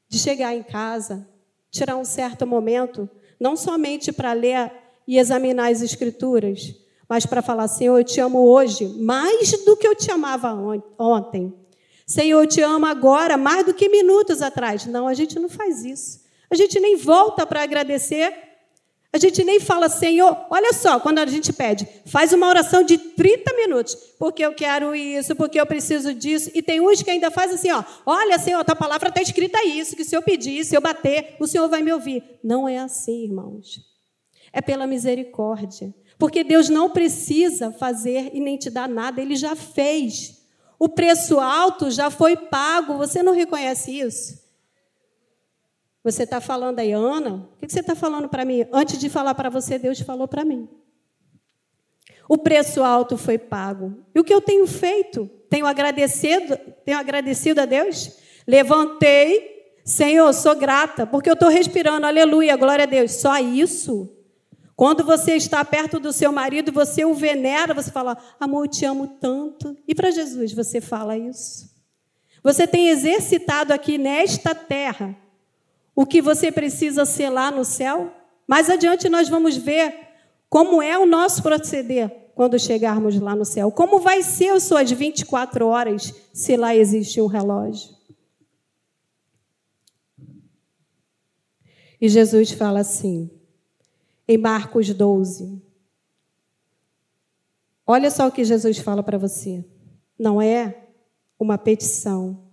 de 0.08 0.20
chegar 0.20 0.54
em 0.56 0.64
casa, 0.64 1.28
tirar 1.72 1.96
um 1.96 2.04
certo 2.04 2.46
momento, 2.46 3.10
não 3.40 3.56
somente 3.56 4.12
para 4.12 4.34
ler 4.34 4.72
e 5.08 5.18
examinar 5.18 5.72
as 5.72 5.82
Escrituras, 5.82 6.76
mas 7.08 7.26
para 7.26 7.42
falar: 7.42 7.68
Senhor, 7.68 7.98
eu 7.98 8.04
te 8.04 8.20
amo 8.20 8.40
hoje 8.40 8.86
mais 8.86 9.52
do 9.64 9.78
que 9.78 9.88
eu 9.88 9.96
te 9.96 10.12
amava 10.12 10.54
ontem. 10.98 11.54
Senhor, 12.06 12.42
eu 12.42 12.48
te 12.48 12.62
amo 12.62 12.86
agora 12.86 13.38
mais 13.38 13.66
do 13.66 13.74
que 13.74 13.88
minutos 13.88 14.42
atrás. 14.42 14.86
Não, 14.88 15.08
a 15.08 15.14
gente 15.14 15.40
não 15.40 15.48
faz 15.48 15.86
isso. 15.86 16.22
A 16.50 16.56
gente 16.56 16.80
nem 16.80 16.96
volta 16.96 17.46
para 17.46 17.62
agradecer 17.62 18.34
a 19.12 19.18
gente 19.18 19.44
nem 19.44 19.60
fala, 19.60 19.90
Senhor, 19.90 20.46
olha 20.52 20.72
só, 20.72 21.00
quando 21.00 21.18
a 21.18 21.26
gente 21.26 21.52
pede, 21.52 21.88
faz 22.06 22.32
uma 22.32 22.48
oração 22.48 22.84
de 22.84 22.96
30 22.96 23.54
minutos, 23.56 23.96
porque 24.20 24.46
eu 24.46 24.54
quero 24.54 24.96
isso, 24.96 25.36
porque 25.36 25.60
eu 25.60 25.66
preciso 25.66 26.14
disso. 26.14 26.52
E 26.54 26.62
tem 26.62 26.80
uns 26.80 27.02
que 27.02 27.10
ainda 27.10 27.32
fazem 27.32 27.56
assim, 27.56 27.72
ó, 27.72 27.84
olha, 28.06 28.38
Senhor, 28.38 28.64
tua 28.64 28.76
palavra 28.76 29.10
está 29.10 29.20
escrita 29.20 29.66
isso, 29.66 29.96
que 29.96 30.06
se 30.06 30.16
eu 30.16 30.22
pedir, 30.22 30.64
se 30.64 30.78
eu 30.78 30.82
bater, 30.82 31.36
o 31.40 31.48
Senhor 31.48 31.68
vai 31.68 31.82
me 31.82 31.92
ouvir. 31.92 32.24
Não 32.44 32.70
é 32.70 32.78
assim, 32.78 33.24
irmãos. 33.24 33.80
É 34.54 34.62
pela 34.62 34.86
misericórdia. 34.86 35.92
Porque 36.20 36.44
Deus 36.44 36.70
não 36.70 36.92
precisa 36.92 37.72
fazer 37.72 38.30
e 38.34 38.40
nem 38.40 38.58
te 38.58 38.70
dar 38.70 38.88
nada, 38.88 39.20
Ele 39.20 39.36
já 39.36 39.56
fez. 39.56 40.44
O 40.78 40.88
preço 40.88 41.40
alto 41.40 41.90
já 41.90 42.12
foi 42.12 42.38
pago, 42.38 42.98
você 42.98 43.24
não 43.24 43.34
reconhece 43.34 44.00
isso? 44.00 44.49
Você 46.04 46.24
está 46.24 46.40
falando 46.40 46.80
aí, 46.80 46.94
Ana? 46.94 47.50
O 47.54 47.58
que 47.58 47.72
você 47.72 47.82
está 47.82 47.96
falando 47.96 48.30
para 48.30 48.46
mim? 48.46 48.66
Antes 48.72 48.98
de 48.98 49.10
falar 49.10 49.36
para 49.36 49.50
você, 49.50 49.78
Deus 49.78 50.00
falou 50.00 50.28
para 50.28 50.46
mim. 50.46 50.68
O 52.28 52.38
preço 52.38 52.84
alto 52.84 53.18
foi 53.18 53.38
pago. 53.38 54.04
E 54.14 54.20
o 54.20 54.24
que 54.24 54.34
eu 54.34 54.40
tenho 54.40 54.66
feito? 54.66 55.30
Tenho 55.50 55.66
agradecido, 55.66 56.58
tenho 56.86 56.98
agradecido 56.98 57.62
a 57.62 57.66
Deus? 57.66 58.18
Levantei, 58.48 59.74
Senhor, 59.84 60.32
sou 60.34 60.56
grata, 60.56 61.06
porque 61.06 61.30
eu 61.30 61.34
estou 61.34 61.50
respirando, 61.50 62.06
aleluia, 62.06 62.56
glória 62.56 62.84
a 62.84 62.88
Deus. 62.88 63.14
Só 63.14 63.38
isso. 63.40 64.16
Quando 64.76 65.04
você 65.04 65.34
está 65.34 65.66
perto 65.66 66.00
do 66.00 66.14
seu 66.14 66.32
marido, 66.32 66.72
você 66.72 67.04
o 67.04 67.14
venera, 67.14 67.74
você 67.74 67.92
fala, 67.92 68.18
amor, 68.40 68.66
eu 68.66 68.70
te 68.70 68.86
amo 68.86 69.08
tanto. 69.20 69.76
E 69.86 69.94
para 69.94 70.12
Jesus 70.12 70.54
você 70.54 70.80
fala 70.80 71.18
isso? 71.18 71.68
Você 72.42 72.66
tem 72.66 72.88
exercitado 72.88 73.74
aqui 73.74 73.98
nesta 73.98 74.56
terra 74.56 75.18
o 76.00 76.06
que 76.06 76.22
você 76.22 76.50
precisa 76.50 77.04
ser 77.04 77.30
lá 77.30 77.52
no 77.52 77.66
céu. 77.66 78.10
Mais 78.48 78.70
adiante 78.70 79.10
nós 79.10 79.28
vamos 79.28 79.58
ver 79.58 79.94
como 80.48 80.82
é 80.82 80.98
o 80.98 81.06
nosso 81.06 81.44
proceder 81.44 82.32
quando 82.34 82.58
chegarmos 82.58 83.20
lá 83.20 83.36
no 83.36 83.44
céu. 83.44 83.70
Como 83.70 84.00
vai 84.00 84.24
ser 84.24 84.52
as 84.52 84.64
suas 84.64 84.90
24 84.90 85.68
horas 85.68 86.14
se 86.34 86.56
lá 86.56 86.74
existe 86.74 87.20
um 87.20 87.26
relógio. 87.26 87.94
E 92.00 92.08
Jesus 92.08 92.52
fala 92.52 92.80
assim, 92.80 93.30
em 94.26 94.38
Marcos 94.38 94.94
12. 94.94 95.62
Olha 97.86 98.10
só 98.10 98.26
o 98.30 98.32
que 98.32 98.46
Jesus 98.46 98.78
fala 98.78 99.04
para 99.04 99.18
você. 99.18 99.66
Não 100.18 100.42
é 100.42 100.82
uma 101.38 101.58
petição, 101.58 102.49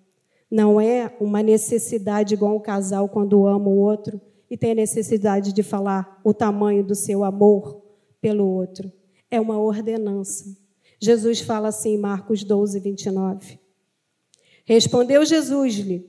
não 0.50 0.80
é 0.80 1.14
uma 1.20 1.42
necessidade 1.42 2.34
igual 2.34 2.56
um 2.56 2.60
casal 2.60 3.08
quando 3.08 3.46
ama 3.46 3.68
o 3.68 3.78
outro 3.78 4.20
e 4.48 4.56
tem 4.56 4.72
a 4.72 4.76
necessidade 4.76 5.52
de 5.52 5.62
falar 5.62 6.20
o 6.24 6.32
tamanho 6.32 6.84
do 6.84 6.94
seu 6.94 7.24
amor 7.24 7.82
pelo 8.20 8.46
outro. 8.46 8.90
É 9.30 9.40
uma 9.40 9.58
ordenança. 9.58 10.56
Jesus 11.00 11.40
fala 11.40 11.68
assim 11.68 11.94
em 11.94 11.98
Marcos 11.98 12.44
12, 12.44 12.78
29. 12.78 13.58
Respondeu 14.64 15.24
Jesus-lhe, 15.24 16.08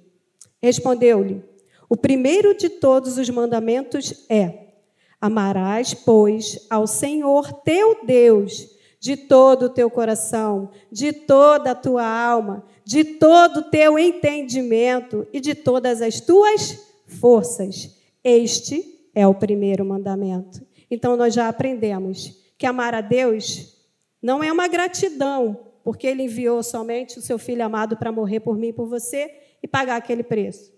respondeu-lhe, 0.61 1.43
o 1.89 1.95
primeiro 1.95 2.55
de 2.55 2.69
todos 2.69 3.17
os 3.17 3.29
mandamentos 3.29 4.25
é: 4.29 4.73
amarás, 5.21 5.93
pois, 5.93 6.65
ao 6.69 6.87
Senhor 6.87 7.51
teu 7.63 8.05
Deus 8.05 8.77
de 8.99 9.15
todo 9.15 9.63
o 9.63 9.69
teu 9.69 9.89
coração, 9.89 10.71
de 10.91 11.13
toda 11.13 11.71
a 11.71 11.75
tua 11.75 12.03
alma, 12.03 12.65
de 12.87 13.03
todo 13.03 13.57
o 13.57 13.63
teu 13.63 13.99
entendimento 13.99 15.27
e 15.33 15.41
de 15.41 15.53
todas 15.53 16.01
as 16.01 16.21
tuas 16.21 16.87
forças. 17.05 17.93
Este 18.23 19.09
é 19.13 19.27
o 19.27 19.35
primeiro 19.35 19.83
mandamento. 19.83 20.65
Então 20.89 21.17
nós 21.17 21.33
já 21.33 21.49
aprendemos 21.49 22.41
que 22.57 22.65
amar 22.65 22.95
a 22.95 23.01
Deus 23.01 23.75
não 24.21 24.41
é 24.41 24.49
uma 24.49 24.69
gratidão, 24.69 25.71
porque 25.83 26.07
ele 26.07 26.23
enviou 26.23 26.63
somente 26.63 27.19
o 27.19 27.21
seu 27.21 27.37
filho 27.37 27.65
amado 27.65 27.97
para 27.97 28.09
morrer 28.09 28.39
por 28.39 28.57
mim 28.57 28.67
e 28.67 28.73
por 28.73 28.87
você 28.87 29.37
e 29.61 29.67
pagar 29.67 29.97
aquele 29.97 30.23
preço. 30.23 30.71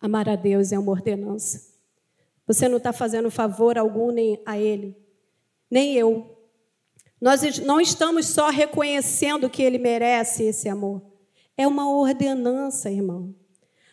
Amar 0.00 0.30
a 0.30 0.34
Deus 0.34 0.72
é 0.72 0.78
uma 0.78 0.92
ordenança. 0.92 1.74
Você 2.46 2.68
não 2.68 2.78
está 2.78 2.90
fazendo 2.90 3.30
favor 3.30 3.76
algum 3.76 4.10
nem 4.10 4.40
a 4.46 4.58
Ele, 4.58 4.96
nem 5.70 5.92
eu. 5.94 6.35
Nós 7.20 7.58
não 7.60 7.80
estamos 7.80 8.26
só 8.26 8.50
reconhecendo 8.50 9.48
que 9.48 9.62
ele 9.62 9.78
merece 9.78 10.44
esse 10.44 10.68
amor. 10.68 11.02
É 11.56 11.66
uma 11.66 11.90
ordenança, 11.90 12.90
irmão. 12.90 13.34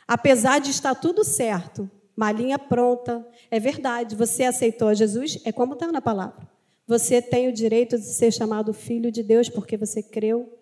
Apesar 0.08 0.60
de 0.60 0.72
estar 0.72 0.96
tudo 0.96 1.24
certo, 1.24 1.90
malinha 2.16 2.60
pronta, 2.60 3.26
é 3.50 3.60
verdade, 3.60 4.16
você 4.16 4.44
aceitou 4.44 4.94
Jesus, 4.94 5.40
é 5.46 5.52
como 5.52 5.74
está 5.74 5.92
na 5.92 6.02
palavra. 6.02 6.48
Você 6.86 7.22
tem 7.22 7.48
o 7.48 7.54
direito 7.54 7.98
de 7.98 8.06
ser 8.06 8.32
chamado 8.32 8.74
filho 8.74 9.10
de 9.10 9.24
Deus 9.24 9.48
porque 9.48 9.78
você 9.78 10.04
creu. 10.04 10.60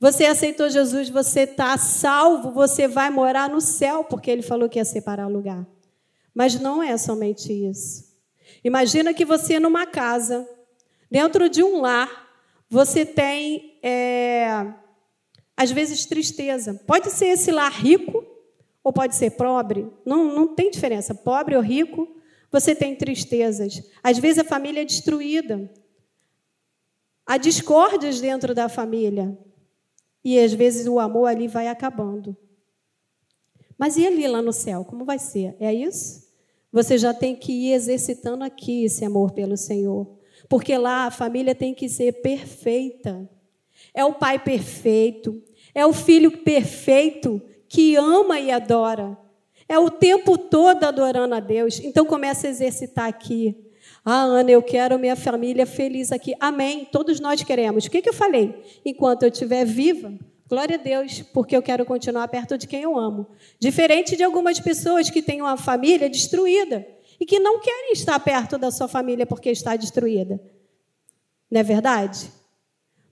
Você 0.00 0.26
aceitou 0.26 0.68
Jesus, 0.68 1.08
você 1.08 1.40
está 1.40 1.78
salvo, 1.78 2.50
você 2.50 2.88
vai 2.88 3.08
morar 3.10 3.48
no 3.48 3.60
céu 3.60 4.02
porque 4.02 4.30
ele 4.30 4.42
falou 4.42 4.68
que 4.68 4.80
ia 4.80 4.84
separar 4.84 5.28
o 5.28 5.32
lugar. 5.32 5.64
Mas 6.34 6.58
não 6.58 6.82
é 6.82 6.96
somente 6.98 7.52
isso. 7.52 8.12
Imagina 8.64 9.14
que 9.14 9.24
você 9.24 9.60
numa 9.60 9.86
casa 9.86 10.46
Dentro 11.10 11.48
de 11.48 11.62
um 11.62 11.80
lar, 11.80 12.28
você 12.68 13.04
tem, 13.06 13.78
é, 13.82 14.66
às 15.56 15.70
vezes, 15.70 16.06
tristeza. 16.06 16.74
Pode 16.86 17.10
ser 17.10 17.26
esse 17.26 17.50
lar 17.50 17.72
rico 17.72 18.24
ou 18.82 18.92
pode 18.92 19.14
ser 19.14 19.30
pobre, 19.30 19.90
não, 20.04 20.24
não 20.24 20.54
tem 20.54 20.70
diferença. 20.70 21.14
Pobre 21.14 21.56
ou 21.56 21.62
rico, 21.62 22.06
você 22.50 22.74
tem 22.74 22.94
tristezas. 22.94 23.82
Às 24.02 24.18
vezes 24.18 24.38
a 24.38 24.44
família 24.44 24.82
é 24.82 24.84
destruída. 24.84 25.70
Há 27.26 27.38
discórdias 27.38 28.20
dentro 28.20 28.54
da 28.54 28.68
família. 28.68 29.36
E 30.22 30.38
às 30.38 30.52
vezes 30.52 30.86
o 30.86 31.00
amor 31.00 31.26
ali 31.26 31.48
vai 31.48 31.68
acabando. 31.68 32.36
Mas 33.78 33.96
e 33.96 34.06
ali 34.06 34.26
lá 34.28 34.40
no 34.42 34.52
céu? 34.52 34.84
Como 34.84 35.04
vai 35.04 35.18
ser? 35.18 35.56
É 35.58 35.72
isso? 35.72 36.24
Você 36.70 36.98
já 36.98 37.14
tem 37.14 37.34
que 37.34 37.52
ir 37.52 37.72
exercitando 37.72 38.44
aqui 38.44 38.84
esse 38.84 39.04
amor 39.04 39.32
pelo 39.32 39.56
Senhor. 39.56 40.06
Porque 40.48 40.76
lá 40.76 41.06
a 41.06 41.10
família 41.10 41.54
tem 41.54 41.74
que 41.74 41.88
ser 41.88 42.12
perfeita. 42.22 43.28
É 43.92 44.04
o 44.04 44.14
pai 44.14 44.38
perfeito, 44.38 45.42
é 45.74 45.86
o 45.86 45.92
filho 45.92 46.38
perfeito 46.38 47.40
que 47.68 47.96
ama 47.96 48.38
e 48.38 48.50
adora. 48.50 49.16
É 49.68 49.78
o 49.78 49.90
tempo 49.90 50.36
todo 50.36 50.84
adorando 50.84 51.34
a 51.34 51.40
Deus. 51.40 51.80
Então 51.80 52.04
começa 52.04 52.46
a 52.46 52.50
exercitar 52.50 53.06
aqui. 53.06 53.56
Ah, 54.04 54.22
Ana, 54.22 54.50
eu 54.50 54.62
quero 54.62 54.98
minha 54.98 55.16
família 55.16 55.64
feliz 55.64 56.12
aqui. 56.12 56.34
Amém. 56.38 56.86
Todos 56.90 57.20
nós 57.20 57.42
queremos. 57.42 57.86
O 57.86 57.90
que, 57.90 58.02
que 58.02 58.08
eu 58.08 58.14
falei? 58.14 58.62
Enquanto 58.84 59.22
eu 59.22 59.30
estiver 59.30 59.64
viva, 59.64 60.12
glória 60.46 60.76
a 60.76 60.78
Deus, 60.78 61.22
porque 61.32 61.56
eu 61.56 61.62
quero 61.62 61.86
continuar 61.86 62.28
perto 62.28 62.58
de 62.58 62.66
quem 62.66 62.82
eu 62.82 62.98
amo. 62.98 63.26
Diferente 63.58 64.16
de 64.16 64.22
algumas 64.22 64.60
pessoas 64.60 65.08
que 65.08 65.22
têm 65.22 65.40
uma 65.40 65.56
família 65.56 66.10
destruída 66.10 66.86
e 67.20 67.26
que 67.26 67.38
não 67.38 67.60
querem 67.60 67.92
estar 67.92 68.18
perto 68.20 68.58
da 68.58 68.70
sua 68.70 68.88
família 68.88 69.26
porque 69.26 69.50
está 69.50 69.76
destruída. 69.76 70.40
Não 71.50 71.60
é 71.60 71.62
verdade? 71.62 72.30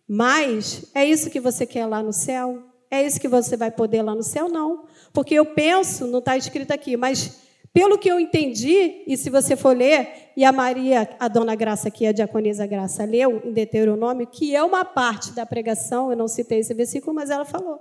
Mas 0.06 0.90
é 0.94 1.04
isso 1.04 1.30
que 1.30 1.40
você 1.40 1.66
quer 1.66 1.86
lá 1.86 2.02
no 2.02 2.12
céu? 2.12 2.62
É 2.90 3.04
isso 3.04 3.20
que 3.20 3.28
você 3.28 3.56
vai 3.56 3.70
poder 3.70 4.02
lá 4.02 4.14
no 4.14 4.22
céu? 4.22 4.48
Não. 4.48 4.84
Porque 5.12 5.34
eu 5.34 5.46
penso, 5.46 6.06
não 6.06 6.18
está 6.18 6.36
escrito 6.36 6.72
aqui, 6.72 6.96
mas 6.96 7.40
pelo 7.72 7.96
que 7.96 8.10
eu 8.10 8.20
entendi, 8.20 9.02
e 9.06 9.16
se 9.16 9.30
você 9.30 9.56
for 9.56 9.74
ler, 9.74 10.30
e 10.36 10.44
a 10.44 10.52
Maria, 10.52 11.08
a 11.18 11.26
dona 11.26 11.54
Graça 11.54 11.88
aqui, 11.88 12.06
a 12.06 12.12
diaconisa 12.12 12.66
Graça, 12.66 13.04
leu 13.04 13.40
em 13.44 13.52
Deuteronômio, 13.52 14.26
que 14.26 14.54
é 14.54 14.62
uma 14.62 14.84
parte 14.84 15.32
da 15.32 15.46
pregação, 15.46 16.10
eu 16.10 16.16
não 16.16 16.28
citei 16.28 16.58
esse 16.58 16.74
versículo, 16.74 17.14
mas 17.14 17.30
ela 17.30 17.46
falou, 17.46 17.80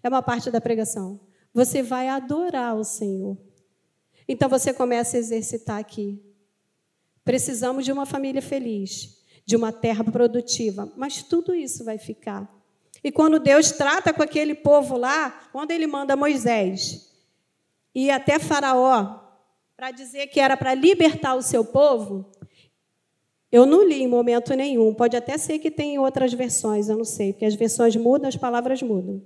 é 0.00 0.08
uma 0.08 0.22
parte 0.22 0.48
da 0.48 0.60
pregação. 0.60 1.18
Você 1.52 1.82
vai 1.82 2.08
adorar 2.08 2.76
o 2.76 2.84
Senhor. 2.84 3.36
Então 4.32 4.48
você 4.48 4.72
começa 4.72 5.14
a 5.14 5.20
exercitar 5.20 5.78
aqui. 5.78 6.18
Precisamos 7.22 7.84
de 7.84 7.92
uma 7.92 8.06
família 8.06 8.40
feliz, 8.40 9.22
de 9.44 9.54
uma 9.54 9.70
terra 9.70 10.02
produtiva, 10.02 10.90
mas 10.96 11.22
tudo 11.22 11.54
isso 11.54 11.84
vai 11.84 11.98
ficar. 11.98 12.50
E 13.04 13.12
quando 13.12 13.38
Deus 13.38 13.72
trata 13.72 14.10
com 14.10 14.22
aquele 14.22 14.54
povo 14.54 14.96
lá, 14.96 15.28
quando 15.52 15.70
ele 15.70 15.86
manda 15.86 16.16
Moisés 16.16 17.12
e 17.94 18.10
até 18.10 18.38
Faraó 18.38 19.20
para 19.76 19.90
dizer 19.90 20.28
que 20.28 20.40
era 20.40 20.56
para 20.56 20.72
libertar 20.72 21.34
o 21.34 21.42
seu 21.42 21.62
povo, 21.62 22.32
eu 23.50 23.66
não 23.66 23.86
li 23.86 24.02
em 24.02 24.08
momento 24.08 24.54
nenhum. 24.54 24.94
Pode 24.94 25.14
até 25.14 25.36
ser 25.36 25.58
que 25.58 25.70
tenha 25.70 26.00
outras 26.00 26.32
versões, 26.32 26.88
eu 26.88 26.96
não 26.96 27.04
sei, 27.04 27.34
porque 27.34 27.44
as 27.44 27.54
versões 27.54 27.94
mudam, 27.96 28.30
as 28.30 28.36
palavras 28.36 28.80
mudam. 28.80 29.20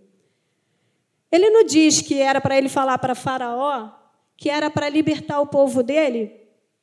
Ele 1.31 1.49
não 1.49 1.63
diz 1.63 2.03
que 2.03 2.21
era 2.21 2.41
para 2.41 2.59
ele 2.59 2.69
falar 2.69 2.99
para 2.99 3.15
Faraó 3.15 3.96
que 4.37 4.51
era 4.51 4.71
para 4.71 4.89
libertar 4.89 5.41
o 5.41 5.47
povo 5.47 5.83
dele, 5.83 6.33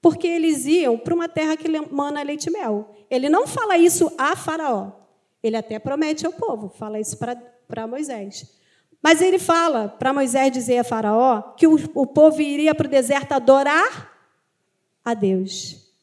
porque 0.02 0.28
eles 0.28 0.66
iam 0.66 0.98
para 0.98 1.14
uma 1.14 1.30
terra 1.30 1.56
que 1.56 1.70
mana 1.92 2.24
leite 2.24 2.48
e 2.48 2.52
mel. 2.52 2.90
Ele 3.10 3.30
não 3.30 3.48
fala 3.48 3.78
isso 3.78 4.12
a 4.18 4.36
Faraó. 4.36 4.92
Ele 5.42 5.56
até 5.56 5.78
promete 5.78 6.26
ao 6.26 6.34
povo, 6.34 6.70
fala 6.70 7.00
isso 7.00 7.18
para 7.18 7.88
Moisés. 7.88 8.60
Mas 9.02 9.22
ele 9.22 9.38
fala 9.38 9.90
para 9.90 10.14
Moisés 10.14 10.52
dizer 10.52 10.78
a 10.78 10.84
Faraó 10.84 11.42
que 11.58 11.68
o, 11.68 11.78
o 11.94 12.08
povo 12.08 12.42
iria 12.42 12.74
para 12.74 12.88
o 12.88 12.90
deserto 12.90 13.34
adorar 13.34 14.12
a 15.04 15.14
Deus. 15.14 15.94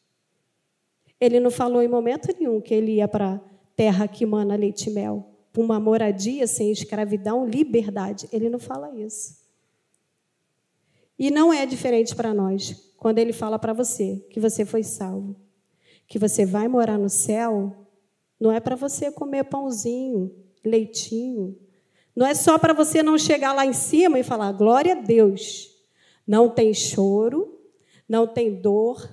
Ele 1.19 1.41
não 1.41 1.51
falou 1.51 1.83
em 1.83 1.89
momento 1.89 2.35
nenhum 2.39 2.61
que 2.61 2.75
ele 2.75 2.97
ia 2.97 3.09
para 3.09 3.35
a 3.35 3.41
terra 3.75 4.07
que 4.07 4.27
mana 4.27 4.55
leite 4.55 4.91
e 4.91 4.93
mel, 4.93 5.27
para 5.53 5.63
uma 5.63 5.81
moradia 5.81 6.47
sem 6.47 6.71
escravidão, 6.71 7.47
liberdade. 7.47 8.29
Ele 8.31 8.51
não 8.51 8.59
fala 8.59 8.95
isso. 8.95 9.40
E 11.21 11.31
não 11.31 11.53
é 11.53 11.67
diferente 11.67 12.17
para 12.17 12.33
nós 12.33 12.95
quando 12.97 13.19
ele 13.19 13.35
fala 13.35 13.59
para 13.59 13.75
você 13.75 14.25
que 14.31 14.41
você 14.41 14.65
foi 14.65 14.83
salvo, 14.83 15.37
que 16.09 16.19
você 16.19 16.47
vai 16.47 16.67
morar 16.67 16.97
no 16.97 17.11
céu. 17.11 17.87
Não 18.41 18.51
é 18.51 18.59
para 18.59 18.75
você 18.75 19.13
comer 19.13 19.45
pãozinho, 19.45 20.35
leitinho, 20.65 21.59
não 22.17 22.27
é 22.27 22.35
só 22.35 22.59
para 22.59 22.73
você 22.73 23.03
não 23.03 23.19
chegar 23.19 23.53
lá 23.53 23.67
em 23.67 23.75
cima 23.75 24.19
e 24.19 24.23
falar 24.23 24.53
glória 24.53 24.93
a 24.93 25.01
Deus. 25.01 25.77
Não 26.27 26.49
tem 26.49 26.73
choro, 26.73 27.61
não 28.09 28.27
tem 28.27 28.55
dor, 28.55 29.07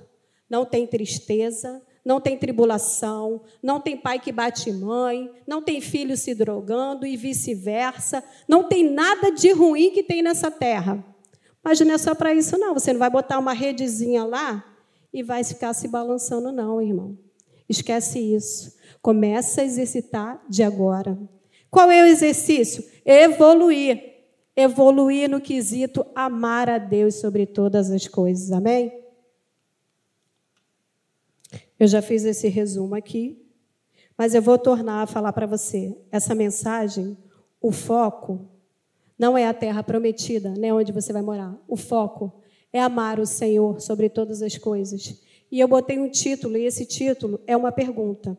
não 0.48 0.64
tem 0.64 0.86
tristeza, 0.86 1.82
não 2.02 2.22
tem 2.22 2.38
tribulação, 2.38 3.42
não 3.62 3.80
tem 3.80 3.98
pai 3.98 4.18
que 4.18 4.32
bate 4.32 4.72
mãe, 4.72 5.30
não 5.46 5.60
tem 5.60 5.78
filho 5.78 6.16
se 6.16 6.34
drogando 6.34 7.06
e 7.06 7.18
vice-versa. 7.18 8.24
Não 8.48 8.64
tem 8.64 8.88
nada 8.90 9.30
de 9.30 9.52
ruim 9.52 9.90
que 9.90 10.02
tem 10.02 10.22
nessa 10.22 10.50
terra. 10.50 11.04
Mas 11.68 11.80
não 11.80 11.92
é 11.92 11.98
só 11.98 12.14
para 12.14 12.32
isso, 12.32 12.56
não. 12.56 12.72
Você 12.72 12.94
não 12.94 12.98
vai 12.98 13.10
botar 13.10 13.38
uma 13.38 13.52
redezinha 13.52 14.24
lá 14.24 14.64
e 15.12 15.22
vai 15.22 15.44
ficar 15.44 15.74
se 15.74 15.86
balançando, 15.86 16.50
não, 16.50 16.80
irmão. 16.80 17.18
Esquece 17.68 18.18
isso. 18.18 18.74
Começa 19.02 19.60
a 19.60 19.64
exercitar 19.64 20.42
de 20.48 20.62
agora. 20.62 21.18
Qual 21.70 21.90
é 21.90 22.02
o 22.02 22.06
exercício? 22.06 22.82
Evoluir. 23.04 24.02
Evoluir 24.56 25.28
no 25.28 25.42
quesito 25.42 26.06
amar 26.14 26.70
a 26.70 26.78
Deus 26.78 27.16
sobre 27.16 27.44
todas 27.44 27.90
as 27.90 28.08
coisas. 28.08 28.50
Amém? 28.50 29.04
Eu 31.78 31.86
já 31.86 32.00
fiz 32.00 32.24
esse 32.24 32.48
resumo 32.48 32.94
aqui, 32.94 33.46
mas 34.16 34.34
eu 34.34 34.40
vou 34.40 34.56
tornar 34.56 35.02
a 35.02 35.06
falar 35.06 35.34
para 35.34 35.44
você. 35.44 35.94
Essa 36.10 36.34
mensagem, 36.34 37.14
o 37.60 37.70
foco 37.70 38.48
não 39.18 39.36
é 39.36 39.46
a 39.46 39.54
terra 39.54 39.82
prometida, 39.82 40.54
nem 40.56 40.72
onde 40.72 40.92
você 40.92 41.12
vai 41.12 41.22
morar. 41.22 41.56
O 41.66 41.76
foco 41.76 42.40
é 42.72 42.80
amar 42.80 43.18
o 43.18 43.26
Senhor 43.26 43.80
sobre 43.80 44.08
todas 44.08 44.42
as 44.42 44.56
coisas. 44.56 45.20
E 45.50 45.58
eu 45.58 45.66
botei 45.66 45.98
um 45.98 46.08
título, 46.08 46.56
e 46.56 46.64
esse 46.64 46.86
título 46.86 47.40
é 47.46 47.56
uma 47.56 47.72
pergunta. 47.72 48.38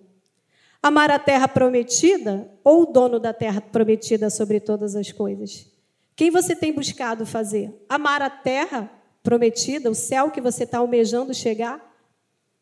Amar 0.82 1.12
a 1.12 1.20
terra 1.20 1.48
prometida 1.48 2.50
ou 2.64 2.84
o 2.84 2.86
dono 2.86 3.20
da 3.20 3.34
terra 3.34 3.60
prometida 3.60 4.30
sobre 4.30 4.60
todas 4.62 4.96
as 4.96 5.12
coisas? 5.12 5.68
Quem 6.16 6.32
você 6.32 6.56
tem 6.56 6.72
buscado 6.72 7.26
fazer? 7.26 7.74
Amar 7.90 8.22
a 8.22 8.30
terra 8.30 8.90
prometida, 9.22 9.92
o 9.92 9.96
céu 9.96 10.32
que 10.32 10.40
você 10.40 10.64
está 10.64 10.78
almejando 10.78 11.34
chegar? 11.34 11.86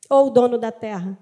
Ou 0.09 0.27
o 0.27 0.29
dono 0.31 0.57
da 0.57 0.71
terra? 0.71 1.17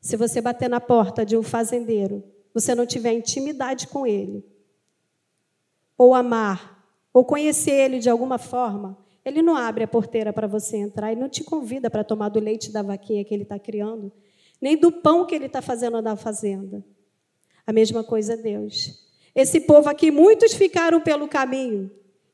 Se 0.00 0.16
você 0.16 0.40
bater 0.40 0.70
na 0.70 0.80
porta 0.80 1.26
de 1.26 1.36
um 1.36 1.42
fazendeiro, 1.42 2.24
você 2.54 2.74
não 2.74 2.86
tiver 2.86 3.12
intimidade 3.12 3.88
com 3.88 4.06
ele, 4.06 4.44
ou 5.98 6.14
amar, 6.14 6.82
ou 7.12 7.24
conhecer 7.24 7.72
ele 7.72 7.98
de 7.98 8.08
alguma 8.08 8.38
forma, 8.38 8.96
ele 9.24 9.42
não 9.42 9.54
abre 9.56 9.84
a 9.84 9.88
porteira 9.88 10.32
para 10.32 10.46
você 10.46 10.78
entrar 10.78 11.12
e 11.12 11.16
não 11.16 11.28
te 11.28 11.44
convida 11.44 11.90
para 11.90 12.02
tomar 12.02 12.30
do 12.30 12.40
leite 12.40 12.72
da 12.72 12.80
vaquinha 12.80 13.24
que 13.24 13.34
ele 13.34 13.42
está 13.42 13.58
criando 13.58 14.10
nem 14.60 14.76
do 14.76 14.90
pão 14.90 15.24
que 15.24 15.34
ele 15.34 15.46
está 15.46 15.62
fazendo 15.62 16.00
na 16.02 16.16
fazenda. 16.16 16.84
A 17.66 17.72
mesma 17.72 18.02
coisa 18.02 18.34
é 18.34 18.36
Deus. 18.36 19.06
Esse 19.34 19.60
povo 19.60 19.88
aqui, 19.88 20.10
muitos 20.10 20.54
ficaram 20.54 21.00
pelo 21.00 21.28
caminho 21.28 21.90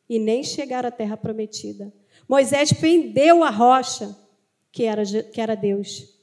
e 0.09 0.19
nem 0.19 0.43
chegaram 0.43 0.89
à 0.89 0.93
terra 0.93 1.17
prometida. 1.17 1.93
Moisés 2.29 2.73
prendeu 2.73 3.43
a 3.43 3.51
rocha, 3.51 4.17
que 4.73 4.85
era, 4.85 5.05
que 5.05 5.41
era 5.41 5.55
Deus. 5.55 6.15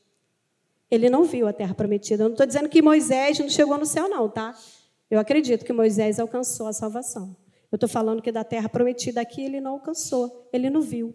Ele 0.90 1.10
não 1.10 1.24
viu 1.24 1.48
a 1.48 1.54
terra 1.54 1.74
prometida. 1.74 2.24
Eu 2.24 2.30
não 2.30 2.34
estou 2.34 2.48
dizendo 2.48 2.70
que 2.70 2.82
Moisés 2.82 3.38
não 3.40 3.50
chegou 3.50 3.78
no 3.78 3.86
céu, 3.86 4.10
não, 4.10 4.28
tá? 4.28 4.58
Eu 5.12 5.20
acredito 5.20 5.66
que 5.66 5.74
Moisés 5.74 6.22
alcançou 6.22 6.68
a 6.68 6.74
salvação. 6.74 7.36
Eu 7.70 7.76
estou 7.76 7.90
falando 7.90 8.22
que 8.22 8.32
da 8.32 8.46
terra 8.46 8.70
prometida 8.70 9.20
aqui 9.20 9.44
ele 9.44 9.60
não 9.60 9.74
alcançou, 9.74 10.50
ele 10.54 10.70
não 10.70 10.82
viu. 10.82 11.14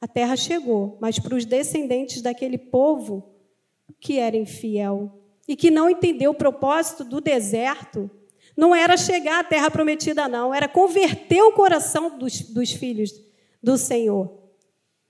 A 0.00 0.08
terra 0.08 0.34
chegou, 0.34 0.96
mas 0.98 1.18
para 1.18 1.34
os 1.34 1.44
descendentes 1.44 2.22
daquele 2.22 2.56
povo, 2.56 3.34
que 4.00 4.18
era 4.18 4.34
infiel 4.34 5.12
e 5.46 5.54
que 5.54 5.70
não 5.70 5.90
entendeu 5.90 6.30
o 6.30 6.34
propósito 6.34 7.04
do 7.04 7.20
deserto, 7.20 8.10
não 8.56 8.74
era 8.74 8.96
chegar 8.96 9.40
à 9.40 9.44
terra 9.44 9.70
prometida, 9.70 10.26
não, 10.26 10.54
era 10.54 10.66
converter 10.66 11.42
o 11.42 11.52
coração 11.52 12.18
dos, 12.18 12.40
dos 12.40 12.72
filhos 12.72 13.12
do 13.62 13.76
Senhor, 13.76 14.37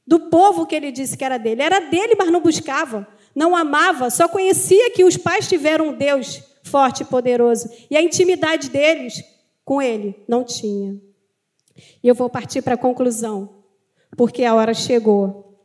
do 0.09 0.19
povo 0.31 0.67
que 0.67 0.75
ele 0.75 0.91
disse 0.91 1.19
que 1.19 1.25
era 1.25 1.37
dele. 1.37 1.61
Era 1.61 1.81
dele, 1.81 2.15
mas 2.19 2.33
não 2.33 2.41
buscava, 2.41 3.07
não 3.35 3.55
amava, 3.55 4.09
só 4.09 4.27
conhecia 4.27 4.91
que 4.91 5.05
os 5.05 5.19
pais 5.19 5.47
tiveram 5.47 5.89
um 5.89 5.93
Deus 5.93 6.43
forte 6.63 7.03
e 7.03 7.07
poderoso, 7.07 7.71
e 7.91 7.97
a 7.97 8.03
intimidade 8.03 8.71
deles 8.71 9.23
com 9.65 9.83
ele 9.83 10.23
não 10.27 10.45
tinha. 10.45 10.99
E 12.03 12.09
eu 12.09 12.15
vou 12.15 12.31
partir 12.31 12.63
para 12.63 12.75
a 12.75 12.79
conclusão, 12.79 13.65
porque 14.17 14.45
a 14.45 14.55
hora 14.55 14.73
chegou. 14.73 15.63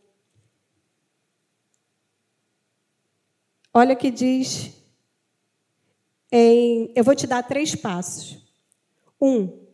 Olha 3.73 3.93
o 3.93 3.97
que 3.97 4.12
diz 4.12 4.71
em. 6.32 6.91
Eu 6.95 7.03
vou 7.03 7.15
te 7.15 7.25
dar 7.25 7.43
três 7.43 7.75
passos. 7.75 8.38
Um, 9.21 9.65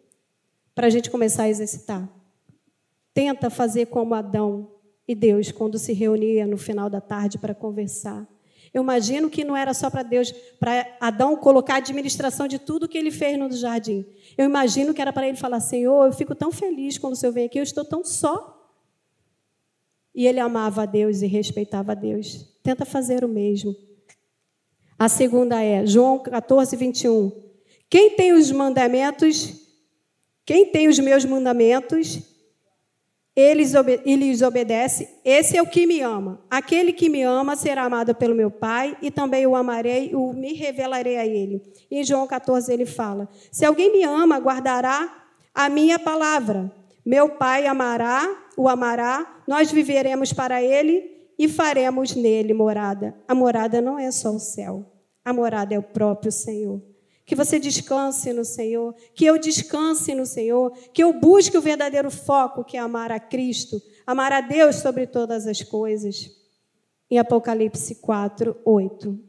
para 0.75 0.87
a 0.87 0.89
gente 0.89 1.09
começar 1.09 1.43
a 1.43 1.49
exercitar. 1.49 2.07
Tenta 3.19 3.49
fazer 3.49 3.87
como 3.87 4.15
Adão 4.15 4.71
e 5.05 5.13
Deus, 5.13 5.51
quando 5.51 5.77
se 5.77 5.91
reunia 5.91 6.47
no 6.47 6.57
final 6.57 6.89
da 6.89 7.01
tarde 7.01 7.37
para 7.37 7.53
conversar. 7.53 8.25
Eu 8.73 8.81
imagino 8.81 9.29
que 9.29 9.43
não 9.43 9.57
era 9.57 9.73
só 9.73 9.89
para 9.89 10.03
Deus, 10.03 10.31
para 10.57 10.95
Adão 11.01 11.35
colocar 11.35 11.73
a 11.73 11.77
administração 11.79 12.47
de 12.47 12.57
tudo 12.57 12.87
que 12.87 12.97
ele 12.97 13.11
fez 13.11 13.37
no 13.37 13.51
jardim. 13.51 14.05
Eu 14.37 14.45
imagino 14.45 14.93
que 14.93 15.01
era 15.01 15.11
para 15.11 15.27
ele 15.27 15.35
falar: 15.35 15.59
Senhor, 15.59 16.05
eu 16.05 16.13
fico 16.13 16.33
tão 16.33 16.49
feliz 16.49 16.97
quando 16.97 17.11
o 17.11 17.15
Senhor 17.17 17.33
vem 17.33 17.47
aqui, 17.47 17.59
eu 17.59 17.63
estou 17.63 17.83
tão 17.83 18.05
só. 18.05 18.57
E 20.15 20.25
ele 20.25 20.39
amava 20.39 20.83
a 20.83 20.85
Deus 20.85 21.21
e 21.21 21.27
respeitava 21.27 21.91
a 21.91 21.95
Deus. 21.95 22.57
Tenta 22.63 22.85
fazer 22.85 23.25
o 23.25 23.27
mesmo. 23.27 23.75
A 24.97 25.09
segunda 25.09 25.61
é 25.61 25.85
João 25.85 26.19
14, 26.19 26.73
21. 26.73 27.33
Quem 27.89 28.11
tem 28.11 28.31
os 28.31 28.49
mandamentos, 28.49 29.55
quem 30.45 30.67
tem 30.67 30.87
os 30.87 30.97
meus 30.99 31.25
mandamentos, 31.25 32.28
ele 33.39 33.63
lhes 34.15 34.41
obedece, 34.41 35.07
esse 35.23 35.55
é 35.55 35.61
o 35.61 35.67
que 35.67 35.85
me 35.85 36.01
ama. 36.01 36.41
Aquele 36.49 36.91
que 36.91 37.09
me 37.09 37.23
ama 37.23 37.55
será 37.55 37.83
amado 37.83 38.13
pelo 38.13 38.35
meu 38.35 38.51
Pai, 38.51 38.97
e 39.01 39.09
também 39.09 39.47
o 39.47 39.55
amarei, 39.55 40.13
o 40.13 40.33
me 40.33 40.53
revelarei 40.53 41.17
a 41.17 41.25
ele. 41.25 41.61
E 41.89 41.99
em 41.99 42.03
João 42.03 42.27
14 42.27 42.71
ele 42.73 42.85
fala: 42.85 43.29
Se 43.51 43.65
alguém 43.65 43.91
me 43.91 44.03
ama, 44.03 44.37
guardará 44.37 45.25
a 45.53 45.69
minha 45.69 45.97
palavra. 45.97 46.71
Meu 47.05 47.29
Pai 47.29 47.65
amará, 47.65 48.27
o 48.57 48.67
amará, 48.67 49.41
nós 49.47 49.71
viveremos 49.71 50.33
para 50.33 50.61
ele 50.61 51.19
e 51.37 51.47
faremos 51.47 52.15
nele 52.15 52.53
morada. 52.53 53.15
A 53.27 53.33
morada 53.33 53.81
não 53.81 53.97
é 53.97 54.11
só 54.11 54.31
o 54.31 54.39
céu, 54.39 54.85
a 55.23 55.31
morada 55.31 55.73
é 55.73 55.79
o 55.79 55.83
próprio 55.83 56.31
Senhor. 56.31 56.88
Que 57.29 57.35
você 57.35 57.59
descanse 57.59 58.33
no 58.33 58.43
Senhor, 58.43 58.95
que 59.13 59.23
eu 59.23 59.37
descanse 59.37 60.15
no 60.15 60.25
Senhor, 60.25 60.71
que 60.91 61.03
eu 61.03 61.13
busque 61.13 61.55
o 61.55 61.61
verdadeiro 61.61 62.09
foco, 62.09 62.63
que 62.63 62.75
é 62.75 62.79
amar 62.79 63.11
a 63.11 63.19
Cristo, 63.19 63.79
amar 64.03 64.33
a 64.33 64.41
Deus 64.41 64.77
sobre 64.77 65.05
todas 65.05 65.45
as 65.45 65.61
coisas. 65.61 66.35
Em 67.07 67.19
Apocalipse 67.19 67.93
4, 67.93 68.57
8. 68.65 69.19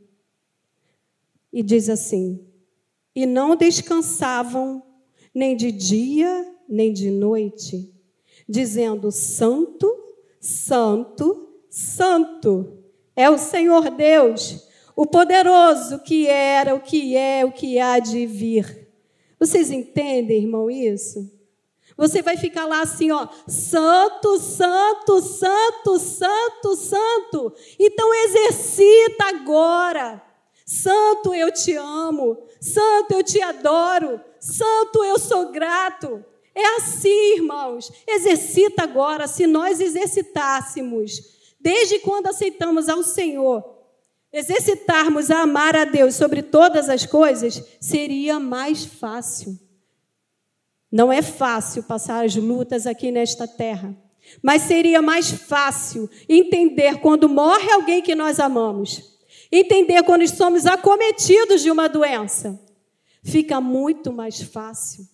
E 1.53 1.63
diz 1.63 1.91
assim: 1.91 2.43
E 3.15 3.27
não 3.27 3.55
descansavam 3.55 4.83
nem 5.35 5.55
de 5.55 5.71
dia, 5.71 6.57
nem 6.67 6.95
de 6.95 7.11
noite, 7.11 7.95
dizendo: 8.49 9.13
Santo, 9.13 9.95
Santo, 10.41 11.51
Santo 11.69 12.79
é 13.15 13.29
o 13.29 13.37
Senhor 13.37 13.91
Deus 13.91 14.70
o 15.01 15.07
poderoso 15.07 16.01
que 16.01 16.27
era, 16.27 16.75
o 16.75 16.81
que 16.81 17.17
é, 17.17 17.43
o 17.43 17.51
que 17.51 17.79
há 17.79 17.99
de 17.99 18.27
vir. 18.27 18.87
Vocês 19.39 19.71
entendem, 19.71 20.43
irmão, 20.43 20.71
isso? 20.71 21.27
Você 21.97 22.21
vai 22.21 22.37
ficar 22.37 22.67
lá 22.67 22.83
assim, 22.83 23.11
ó, 23.11 23.27
santo, 23.49 24.39
santo, 24.39 25.23
santo, 25.23 25.99
santo, 25.99 26.77
santo. 26.77 27.55
Então 27.79 28.13
exercita 28.13 29.25
agora. 29.29 30.23
Santo, 30.67 31.35
eu 31.35 31.51
te 31.51 31.75
amo. 31.77 32.37
Santo, 32.61 33.15
eu 33.15 33.23
te 33.23 33.41
adoro. 33.41 34.21
Santo, 34.39 35.03
eu 35.03 35.19
sou 35.19 35.51
grato. 35.51 36.23
É 36.55 36.77
assim, 36.77 37.37
irmãos. 37.37 37.91
Exercita 38.07 38.83
agora. 38.83 39.27
Se 39.27 39.47
nós 39.47 39.81
exercitássemos, 39.81 41.23
desde 41.59 42.01
quando 42.01 42.27
aceitamos 42.27 42.87
ao 42.91 43.03
Senhor, 43.03 43.80
exercitarmos 44.33 45.31
a 45.31 45.43
amar 45.43 45.75
a 45.75 45.85
Deus 45.85 46.15
sobre 46.15 46.43
todas 46.43 46.89
as 46.89 47.05
coisas, 47.05 47.63
seria 47.81 48.39
mais 48.39 48.85
fácil. 48.85 49.59
Não 50.91 51.13
é 51.13 51.23
fácil 51.23 51.83
passar 51.85 52.25
as 52.25 52.35
lutas 52.35 52.87
aqui 52.87 53.11
nesta 53.11 53.47
terra, 53.47 53.97
mas 54.43 54.63
seria 54.63 55.01
mais 55.01 55.31
fácil 55.31 56.09
entender 56.29 56.99
quando 56.99 57.29
morre 57.29 57.71
alguém 57.71 58.03
que 58.03 58.15
nós 58.15 58.41
amamos, 58.41 59.19
entender 59.51 60.03
quando 60.05 60.27
somos 60.29 60.67
acometidos 60.67 61.63
de 61.63 61.71
uma 61.71 61.89
doença. 61.89 62.61
Fica 63.23 63.61
muito 63.61 64.13
mais 64.13 64.41
fácil. 64.41 65.07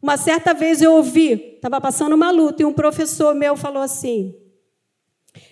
Uma 0.00 0.16
certa 0.16 0.52
vez 0.52 0.82
eu 0.82 0.94
ouvi, 0.94 1.54
estava 1.54 1.80
passando 1.80 2.14
uma 2.14 2.30
luta, 2.30 2.62
e 2.62 2.66
um 2.66 2.72
professor 2.72 3.34
meu 3.34 3.56
falou 3.56 3.82
assim: 3.82 4.34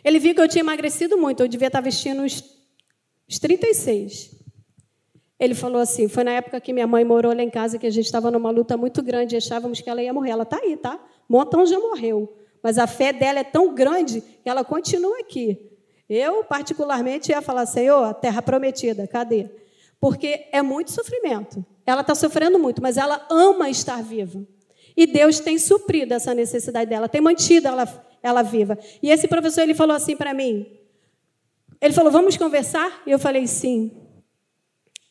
ele 0.03 0.19
viu 0.19 0.35
que 0.35 0.41
eu 0.41 0.49
tinha 0.49 0.63
emagrecido 0.63 1.17
muito, 1.17 1.41
eu 1.41 1.49
devia 1.49 1.69
estar 1.69 1.81
vestindo 1.81 2.23
uns 2.23 2.60
os 3.31 3.39
36. 3.39 4.37
Ele 5.39 5.55
falou 5.55 5.81
assim: 5.81 6.09
foi 6.09 6.25
na 6.25 6.33
época 6.33 6.61
que 6.61 6.73
minha 6.73 6.87
mãe 6.87 7.05
morou 7.05 7.33
lá 7.33 7.43
em 7.43 7.49
casa, 7.49 7.79
que 7.79 7.87
a 7.87 7.91
gente 7.91 8.07
estava 8.07 8.31
numa 8.31 8.51
luta 8.51 8.77
muito 8.77 9.03
grande 9.03 9.37
e 9.37 9.39
achávamos 9.39 9.81
que 9.81 9.89
ela 9.89 10.03
ia 10.03 10.13
morrer. 10.13 10.31
Ela 10.31 10.43
está 10.43 10.59
aí, 10.59 10.77
tá? 10.77 10.99
Montão 11.29 11.65
já 11.65 11.79
morreu. 11.79 12.37
Mas 12.63 12.77
a 12.77 12.87
fé 12.87 13.13
dela 13.13 13.39
é 13.39 13.45
tão 13.45 13.75
grande 13.75 14.21
que 14.21 14.49
ela 14.49 14.65
continua 14.65 15.19
aqui. 15.21 15.71
Eu, 16.09 16.45
particularmente, 16.45 17.31
ia 17.31 17.41
falar: 17.41 17.65
Senhor, 17.67 18.03
a 18.03 18.13
terra 18.13 18.43
prometida, 18.43 19.07
cadê? 19.07 19.49
Porque 20.01 20.49
é 20.51 20.61
muito 20.61 20.91
sofrimento. 20.91 21.65
Ela 21.87 22.01
está 22.01 22.15
sofrendo 22.15 22.59
muito, 22.59 22.83
mas 22.83 22.97
ela 22.97 23.27
ama 23.31 23.71
estar 23.71 24.03
viva. 24.03 24.45
E 24.97 25.07
Deus 25.07 25.39
tem 25.39 25.57
suprido 25.57 26.13
essa 26.13 26.35
necessidade 26.35 26.91
dela, 26.91 27.09
tem 27.09 27.21
mantido 27.21 27.69
ela, 27.69 28.05
ela 28.23 28.43
viva. 28.43 28.77
E 29.03 29.11
esse 29.11 29.29
professor 29.29 29.63
ele 29.63 29.75
falou 29.75 29.95
assim 29.95 30.17
para 30.17 30.35
mim: 30.35 30.67
ele 31.81 31.95
falou: 31.95 32.13
Vamos 32.13 32.37
conversar? 32.37 33.03
E 33.07 33.11
eu 33.11 33.19
falei: 33.19 33.47
Sim. 33.47 33.91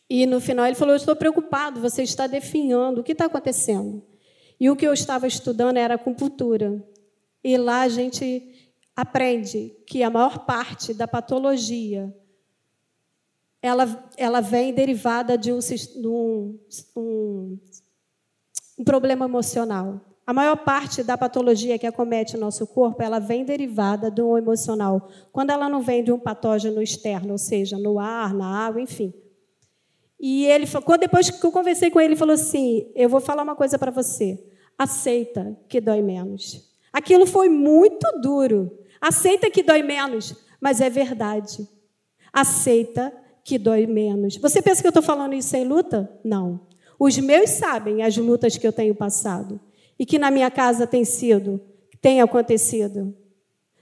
E 0.10 0.26
no 0.26 0.42
final 0.42 0.66
ele 0.66 0.76
falou: 0.76 0.96
estou 0.96 1.16
preocupado, 1.16 1.80
você 1.80 2.02
está 2.02 2.26
definhando, 2.26 3.02
o 3.02 3.04
que 3.04 3.12
está 3.12 3.26
acontecendo? 3.26 4.04
E 4.60 4.70
o 4.70 4.76
que 4.76 4.86
eu 4.86 4.94
estava 4.94 5.28
estudando 5.28 5.78
era 5.78 5.94
acupuntura. 5.94 6.84
E 7.44 7.58
lá 7.58 7.82
a 7.82 7.90
gente 7.90 8.72
aprende 8.96 9.74
que 9.86 10.04
a 10.04 10.10
maior 10.10 10.46
parte 10.46 10.94
da 10.94 11.08
patologia 11.08 12.14
ela, 13.62 14.10
ela 14.18 14.42
vem 14.42 14.74
derivada 14.74 15.38
de 15.38 15.52
um, 15.54 15.60
um, 16.96 17.60
um 18.78 18.84
problema 18.84 19.26
emocional. 19.26 20.02
A 20.30 20.34
maior 20.34 20.58
parte 20.58 21.02
da 21.02 21.18
patologia 21.18 21.80
que 21.80 21.88
acomete 21.88 22.36
o 22.36 22.40
nosso 22.40 22.68
corpo, 22.68 23.02
ela 23.02 23.18
vem 23.18 23.44
derivada 23.44 24.12
do 24.12 24.38
emocional, 24.38 25.10
quando 25.32 25.50
ela 25.50 25.68
não 25.68 25.82
vem 25.82 26.04
de 26.04 26.12
um 26.12 26.20
patógeno 26.20 26.84
externo, 26.84 27.32
ou 27.32 27.38
seja, 27.40 27.80
no 27.80 27.98
ar, 27.98 28.32
na 28.32 28.46
água, 28.46 28.80
enfim. 28.80 29.12
E 30.20 30.46
ele, 30.46 30.68
quando 30.86 31.00
depois 31.00 31.32
que 31.32 31.44
eu 31.44 31.52
conversei 31.52 31.90
com 31.90 32.00
ele, 32.00 32.10
ele 32.10 32.16
falou 32.16 32.36
assim: 32.36 32.92
"Eu 32.94 33.10
vou 33.10 33.20
falar 33.20 33.42
uma 33.42 33.56
coisa 33.56 33.80
para 33.80 33.90
você. 33.90 34.40
Aceita 34.78 35.58
que 35.68 35.82
dói 35.82 36.04
menos." 36.04 36.78
Aquilo 36.94 37.26
foi 37.26 37.50
muito 37.50 38.06
duro. 38.22 38.78
Aceita 39.02 39.50
que 39.50 39.64
dói 39.64 39.82
menos, 39.82 40.36
mas 40.62 40.80
é 40.80 40.92
verdade. 40.92 41.68
Aceita 42.32 43.12
que 43.44 43.58
dói 43.58 43.88
menos. 43.88 44.38
Você 44.38 44.62
pensa 44.62 44.80
que 44.80 44.88
eu 44.88 44.92
estou 44.92 45.02
falando 45.02 45.34
isso 45.34 45.50
sem 45.50 45.66
luta? 45.66 46.08
Não. 46.24 46.68
Os 47.00 47.18
meus 47.18 47.50
sabem 47.50 48.04
as 48.04 48.16
lutas 48.16 48.58
que 48.58 48.68
eu 48.68 48.72
tenho 48.72 48.94
passado 48.94 49.60
e 50.00 50.06
que 50.06 50.18
na 50.18 50.32
minha 50.32 50.50
casa 50.50 50.88
tem 50.88 51.04
sido, 51.04 51.62
tem 52.02 52.22
acontecido. 52.22 53.14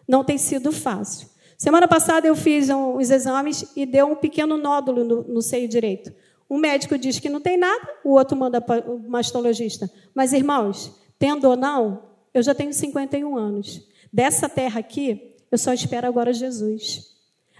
Não 0.07 0.23
tem 0.23 0.37
sido 0.37 0.71
fácil. 0.71 1.29
Semana 1.57 1.87
passada 1.87 2.27
eu 2.27 2.35
fiz 2.35 2.69
os 2.69 3.09
exames 3.09 3.71
e 3.75 3.85
deu 3.85 4.07
um 4.07 4.15
pequeno 4.15 4.57
nódulo 4.57 5.03
no, 5.03 5.23
no 5.23 5.41
seio 5.41 5.67
direito. 5.67 6.11
Um 6.49 6.57
médico 6.57 6.97
diz 6.97 7.19
que 7.19 7.29
não 7.29 7.41
tem 7.41 7.57
nada, 7.57 7.87
o 8.03 8.11
outro 8.11 8.37
manda 8.37 8.61
para 8.61 8.89
o 8.89 8.97
mastologista. 8.97 9.91
Mas, 10.15 10.33
irmãos, 10.33 10.95
tendo 11.19 11.49
ou 11.49 11.57
não, 11.57 12.03
eu 12.33 12.41
já 12.41 12.55
tenho 12.55 12.73
51 12.73 13.37
anos. 13.37 13.81
Dessa 14.11 14.47
terra 14.47 14.79
aqui, 14.79 15.35
eu 15.51 15.57
só 15.57 15.73
espero 15.73 16.07
agora 16.07 16.31
Jesus. 16.31 17.15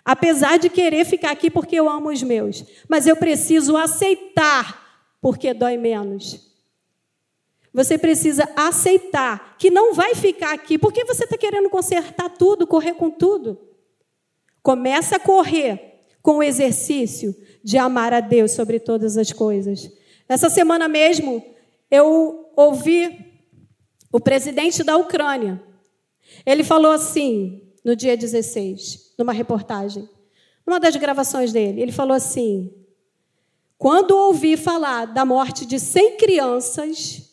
Apesar 0.05 0.57
de 0.57 0.69
querer 0.69 1.03
ficar 1.05 1.31
aqui 1.31 1.49
porque 1.49 1.75
eu 1.75 1.89
amo 1.89 2.09
os 2.09 2.23
meus, 2.23 2.63
mas 2.87 3.07
eu 3.07 3.17
preciso 3.17 3.75
aceitar 3.75 5.05
porque 5.21 5.53
dói 5.53 5.75
menos. 5.75 6.46
Você 7.73 7.97
precisa 7.97 8.47
aceitar 8.55 9.55
que 9.57 9.69
não 9.69 9.93
vai 9.93 10.15
ficar 10.15 10.53
aqui. 10.53 10.77
Por 10.77 10.91
que 10.91 11.05
você 11.05 11.23
está 11.25 11.37
querendo 11.37 11.69
consertar 11.69 12.29
tudo, 12.29 12.65
correr 12.65 12.93
com 12.93 13.09
tudo? 13.09 13.59
Começa 14.63 15.17
a 15.17 15.19
correr 15.19 16.01
com 16.21 16.37
o 16.37 16.43
exercício 16.43 17.35
de 17.63 17.77
amar 17.77 18.13
a 18.13 18.19
Deus 18.19 18.51
sobre 18.51 18.79
todas 18.79 19.17
as 19.17 19.31
coisas. 19.31 19.91
Essa 20.27 20.49
semana 20.49 20.87
mesmo, 20.87 21.43
eu 21.89 22.51
ouvi 22.55 23.27
o 24.11 24.19
presidente 24.19 24.83
da 24.83 24.97
Ucrânia. 24.97 25.61
Ele 26.45 26.63
falou 26.63 26.91
assim, 26.91 27.61
no 27.83 27.95
dia 27.95 28.17
16, 28.17 29.13
numa 29.17 29.31
reportagem, 29.31 30.09
numa 30.65 30.79
das 30.79 30.95
gravações 30.97 31.53
dele, 31.53 31.81
ele 31.81 31.93
falou 31.93 32.13
assim: 32.13 32.73
quando 33.77 34.11
ouvi 34.11 34.57
falar 34.57 35.05
da 35.05 35.23
morte 35.23 35.65
de 35.65 35.79
100 35.79 36.17
crianças, 36.17 37.26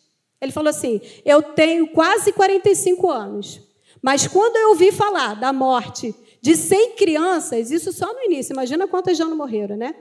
ele 0.44 0.52
falou 0.52 0.70
assim: 0.70 1.00
Eu 1.24 1.42
tenho 1.42 1.88
quase 1.88 2.32
45 2.32 3.10
anos, 3.10 3.60
mas 4.00 4.26
quando 4.26 4.56
eu 4.56 4.70
ouvi 4.70 4.92
falar 4.92 5.34
da 5.34 5.52
morte 5.52 6.14
de 6.40 6.56
100 6.56 6.92
crianças, 6.96 7.70
isso 7.70 7.92
só 7.92 8.12
no 8.12 8.22
início, 8.22 8.52
imagina 8.52 8.86
quantas 8.86 9.16
já 9.16 9.24
não 9.24 9.36
morreram, 9.36 9.76
né? 9.76 9.94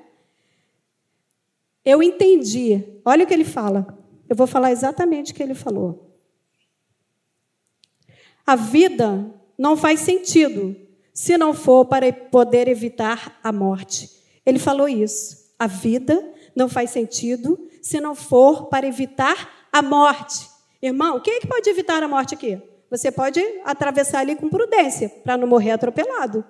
Eu 1.86 2.02
entendi. 2.02 2.84
Olha 3.04 3.24
o 3.24 3.28
que 3.28 3.34
ele 3.34 3.44
fala. 3.44 3.98
Eu 4.30 4.36
vou 4.36 4.48
falar 4.48 4.72
exatamente 4.72 5.32
o 5.32 5.36
que 5.36 5.44
ele 5.44 5.54
falou. 5.54 6.18
A 8.46 8.56
vida 8.56 9.34
não 9.58 9.76
faz 9.78 10.02
sentido 10.02 10.76
se 11.14 11.38
não 11.38 11.54
for 11.54 11.86
para 11.86 12.12
poder 12.12 12.68
evitar 12.68 13.40
a 13.44 13.52
morte. 13.52 14.10
Ele 14.46 14.60
falou 14.60 14.88
isso. 14.90 15.54
A 15.58 15.68
vida 15.68 16.34
não 16.56 16.68
faz 16.68 16.90
sentido 16.90 17.60
se 17.82 18.00
não 18.00 18.16
for 18.16 18.66
para 18.66 18.88
evitar 18.88 19.63
a 19.74 19.82
morte. 19.82 20.48
Irmão, 20.80 21.20
quem 21.20 21.38
é 21.38 21.40
que 21.40 21.48
pode 21.48 21.68
evitar 21.68 22.04
a 22.04 22.08
morte 22.08 22.36
aqui? 22.36 22.62
Você 22.92 23.12
pode 23.12 23.42
atravessar 23.66 24.20
ali 24.20 24.36
com 24.36 24.48
prudência, 24.48 25.10
para 25.10 25.36
não 25.36 25.48
morrer 25.48 25.72
atropelado. 25.72 26.46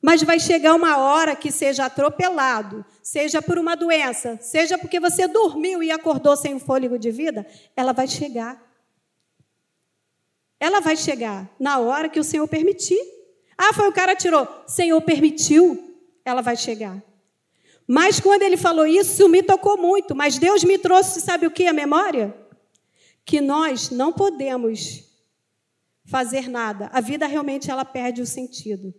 Mas 0.00 0.22
vai 0.22 0.38
chegar 0.38 0.74
uma 0.74 0.96
hora 0.98 1.34
que 1.34 1.50
seja 1.50 1.86
atropelado, 1.86 2.84
seja 3.02 3.42
por 3.42 3.58
uma 3.58 3.74
doença, 3.74 4.38
seja 4.40 4.78
porque 4.78 5.00
você 5.00 5.26
dormiu 5.26 5.82
e 5.82 5.90
acordou 5.90 6.36
sem 6.36 6.58
fôlego 6.60 6.98
de 6.98 7.10
vida, 7.10 7.44
ela 7.76 7.92
vai 7.92 8.06
chegar. 8.06 8.62
ela 10.60 10.80
vai 10.80 10.96
chegar 10.96 11.50
na 11.58 11.80
hora 11.80 12.08
que 12.08 12.20
o 12.20 12.24
Senhor 12.24 12.46
permitir. 12.46 13.00
Ah, 13.58 13.72
foi 13.74 13.88
o 13.88 13.92
cara 13.92 14.14
tirou. 14.14 14.46
Senhor 14.66 15.00
permitiu, 15.02 15.98
ela 16.24 16.40
vai 16.40 16.56
chegar. 16.56 17.02
Mas 17.86 18.20
quando 18.20 18.42
ele 18.42 18.56
falou 18.56 18.86
isso, 18.86 19.28
me 19.28 19.42
tocou 19.42 19.76
muito. 19.76 20.14
Mas 20.14 20.38
Deus 20.38 20.62
me 20.62 20.78
trouxe, 20.78 21.20
sabe 21.20 21.46
o 21.46 21.50
que? 21.50 21.66
A 21.66 21.72
memória? 21.72 22.41
Que 23.24 23.40
nós 23.40 23.90
não 23.90 24.12
podemos 24.12 25.04
fazer 26.04 26.48
nada. 26.48 26.90
A 26.92 27.00
vida 27.00 27.26
realmente 27.26 27.70
ela 27.70 27.84
perde 27.84 28.20
o 28.20 28.26
sentido. 28.26 28.94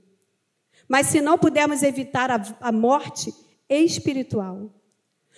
Mas 0.88 1.08
se 1.08 1.22
não 1.22 1.38
pudermos 1.38 1.84
evitar 1.84 2.32
a, 2.32 2.42
a 2.62 2.72
morte 2.72 3.34
espiritual, 3.70 4.72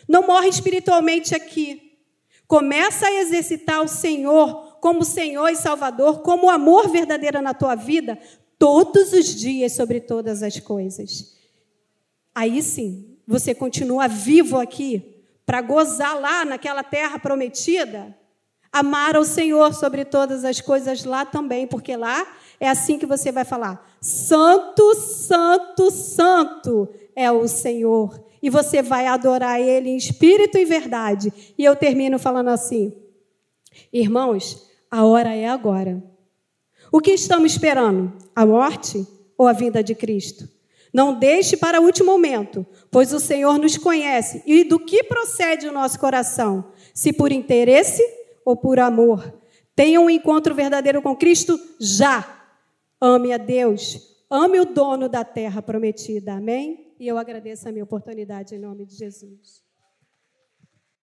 não 0.07 0.25
morre 0.25 0.49
espiritualmente 0.49 1.35
aqui. 1.35 1.99
Começa 2.47 3.07
a 3.07 3.13
exercitar 3.13 3.81
o 3.81 3.87
Senhor 3.87 4.77
como 4.79 5.03
Senhor 5.03 5.49
e 5.49 5.55
Salvador, 5.55 6.21
como 6.21 6.49
amor 6.49 6.89
verdadeiro 6.89 7.41
na 7.41 7.53
tua 7.53 7.73
vida, 7.73 8.19
todos 8.59 9.13
os 9.13 9.35
dias 9.35 9.73
sobre 9.73 9.99
todas 9.99 10.43
as 10.43 10.59
coisas. 10.59 11.35
Aí 12.33 12.61
sim, 12.61 13.17
você 13.25 13.55
continua 13.55 14.07
vivo 14.07 14.57
aqui 14.57 15.23
para 15.45 15.61
gozar 15.61 16.19
lá 16.19 16.45
naquela 16.45 16.83
terra 16.83 17.17
prometida, 17.17 18.15
amar 18.75 19.15
ao 19.15 19.23
Senhor 19.23 19.73
sobre 19.73 20.03
todas 20.03 20.43
as 20.43 20.59
coisas 20.59 21.05
lá 21.05 21.25
também, 21.25 21.65
porque 21.65 21.95
lá 21.95 22.27
é 22.59 22.67
assim 22.67 22.99
que 22.99 23.05
você 23.05 23.31
vai 23.31 23.45
falar: 23.45 23.89
Santo, 24.01 24.93
Santo, 24.95 25.89
Santo 25.89 26.89
é 27.15 27.31
o 27.31 27.47
Senhor 27.47 28.21
e 28.41 28.49
você 28.49 28.81
vai 28.81 29.07
adorar 29.07 29.61
Ele 29.61 29.91
em 29.91 29.95
espírito 29.95 30.57
e 30.57 30.65
verdade. 30.65 31.31
E 31.57 31.63
eu 31.63 31.73
termino 31.73 32.19
falando 32.19 32.49
assim: 32.49 32.93
irmãos, 33.93 34.69
a 34.91 35.05
hora 35.05 35.33
é 35.33 35.47
agora. 35.47 36.03
O 36.91 36.99
que 36.99 37.11
estamos 37.11 37.53
esperando? 37.53 38.11
A 38.35 38.45
morte 38.45 39.07
ou 39.37 39.47
a 39.47 39.53
vinda 39.53 39.81
de 39.81 39.95
Cristo? 39.95 40.49
Não 40.93 41.17
deixe 41.17 41.55
para 41.55 41.79
o 41.79 41.85
último 41.85 42.11
momento, 42.11 42.65
pois 42.91 43.13
o 43.13 43.21
Senhor 43.21 43.57
nos 43.57 43.77
conhece 43.77 44.43
e 44.45 44.65
do 44.65 44.79
que 44.79 45.03
procede 45.03 45.65
o 45.65 45.71
nosso 45.71 45.97
coração, 45.97 46.71
se 46.93 47.13
por 47.13 47.31
interesse 47.31 48.03
ou 48.45 48.55
por 48.55 48.79
amor. 48.79 49.41
Tenha 49.75 49.99
um 49.99 50.09
encontro 50.09 50.53
verdadeiro 50.53 51.01
com 51.01 51.15
Cristo 51.15 51.59
já. 51.79 52.47
Ame 53.01 53.33
a 53.33 53.37
Deus, 53.37 54.23
ame 54.29 54.59
o 54.59 54.65
dono 54.65 55.09
da 55.09 55.25
terra 55.25 55.61
prometida. 55.61 56.33
Amém? 56.33 56.93
E 56.99 57.07
eu 57.07 57.17
agradeço 57.17 57.67
a 57.67 57.71
minha 57.71 57.83
oportunidade 57.83 58.55
em 58.55 58.59
nome 58.59 58.85
de 58.85 58.95
Jesus. 58.95 59.64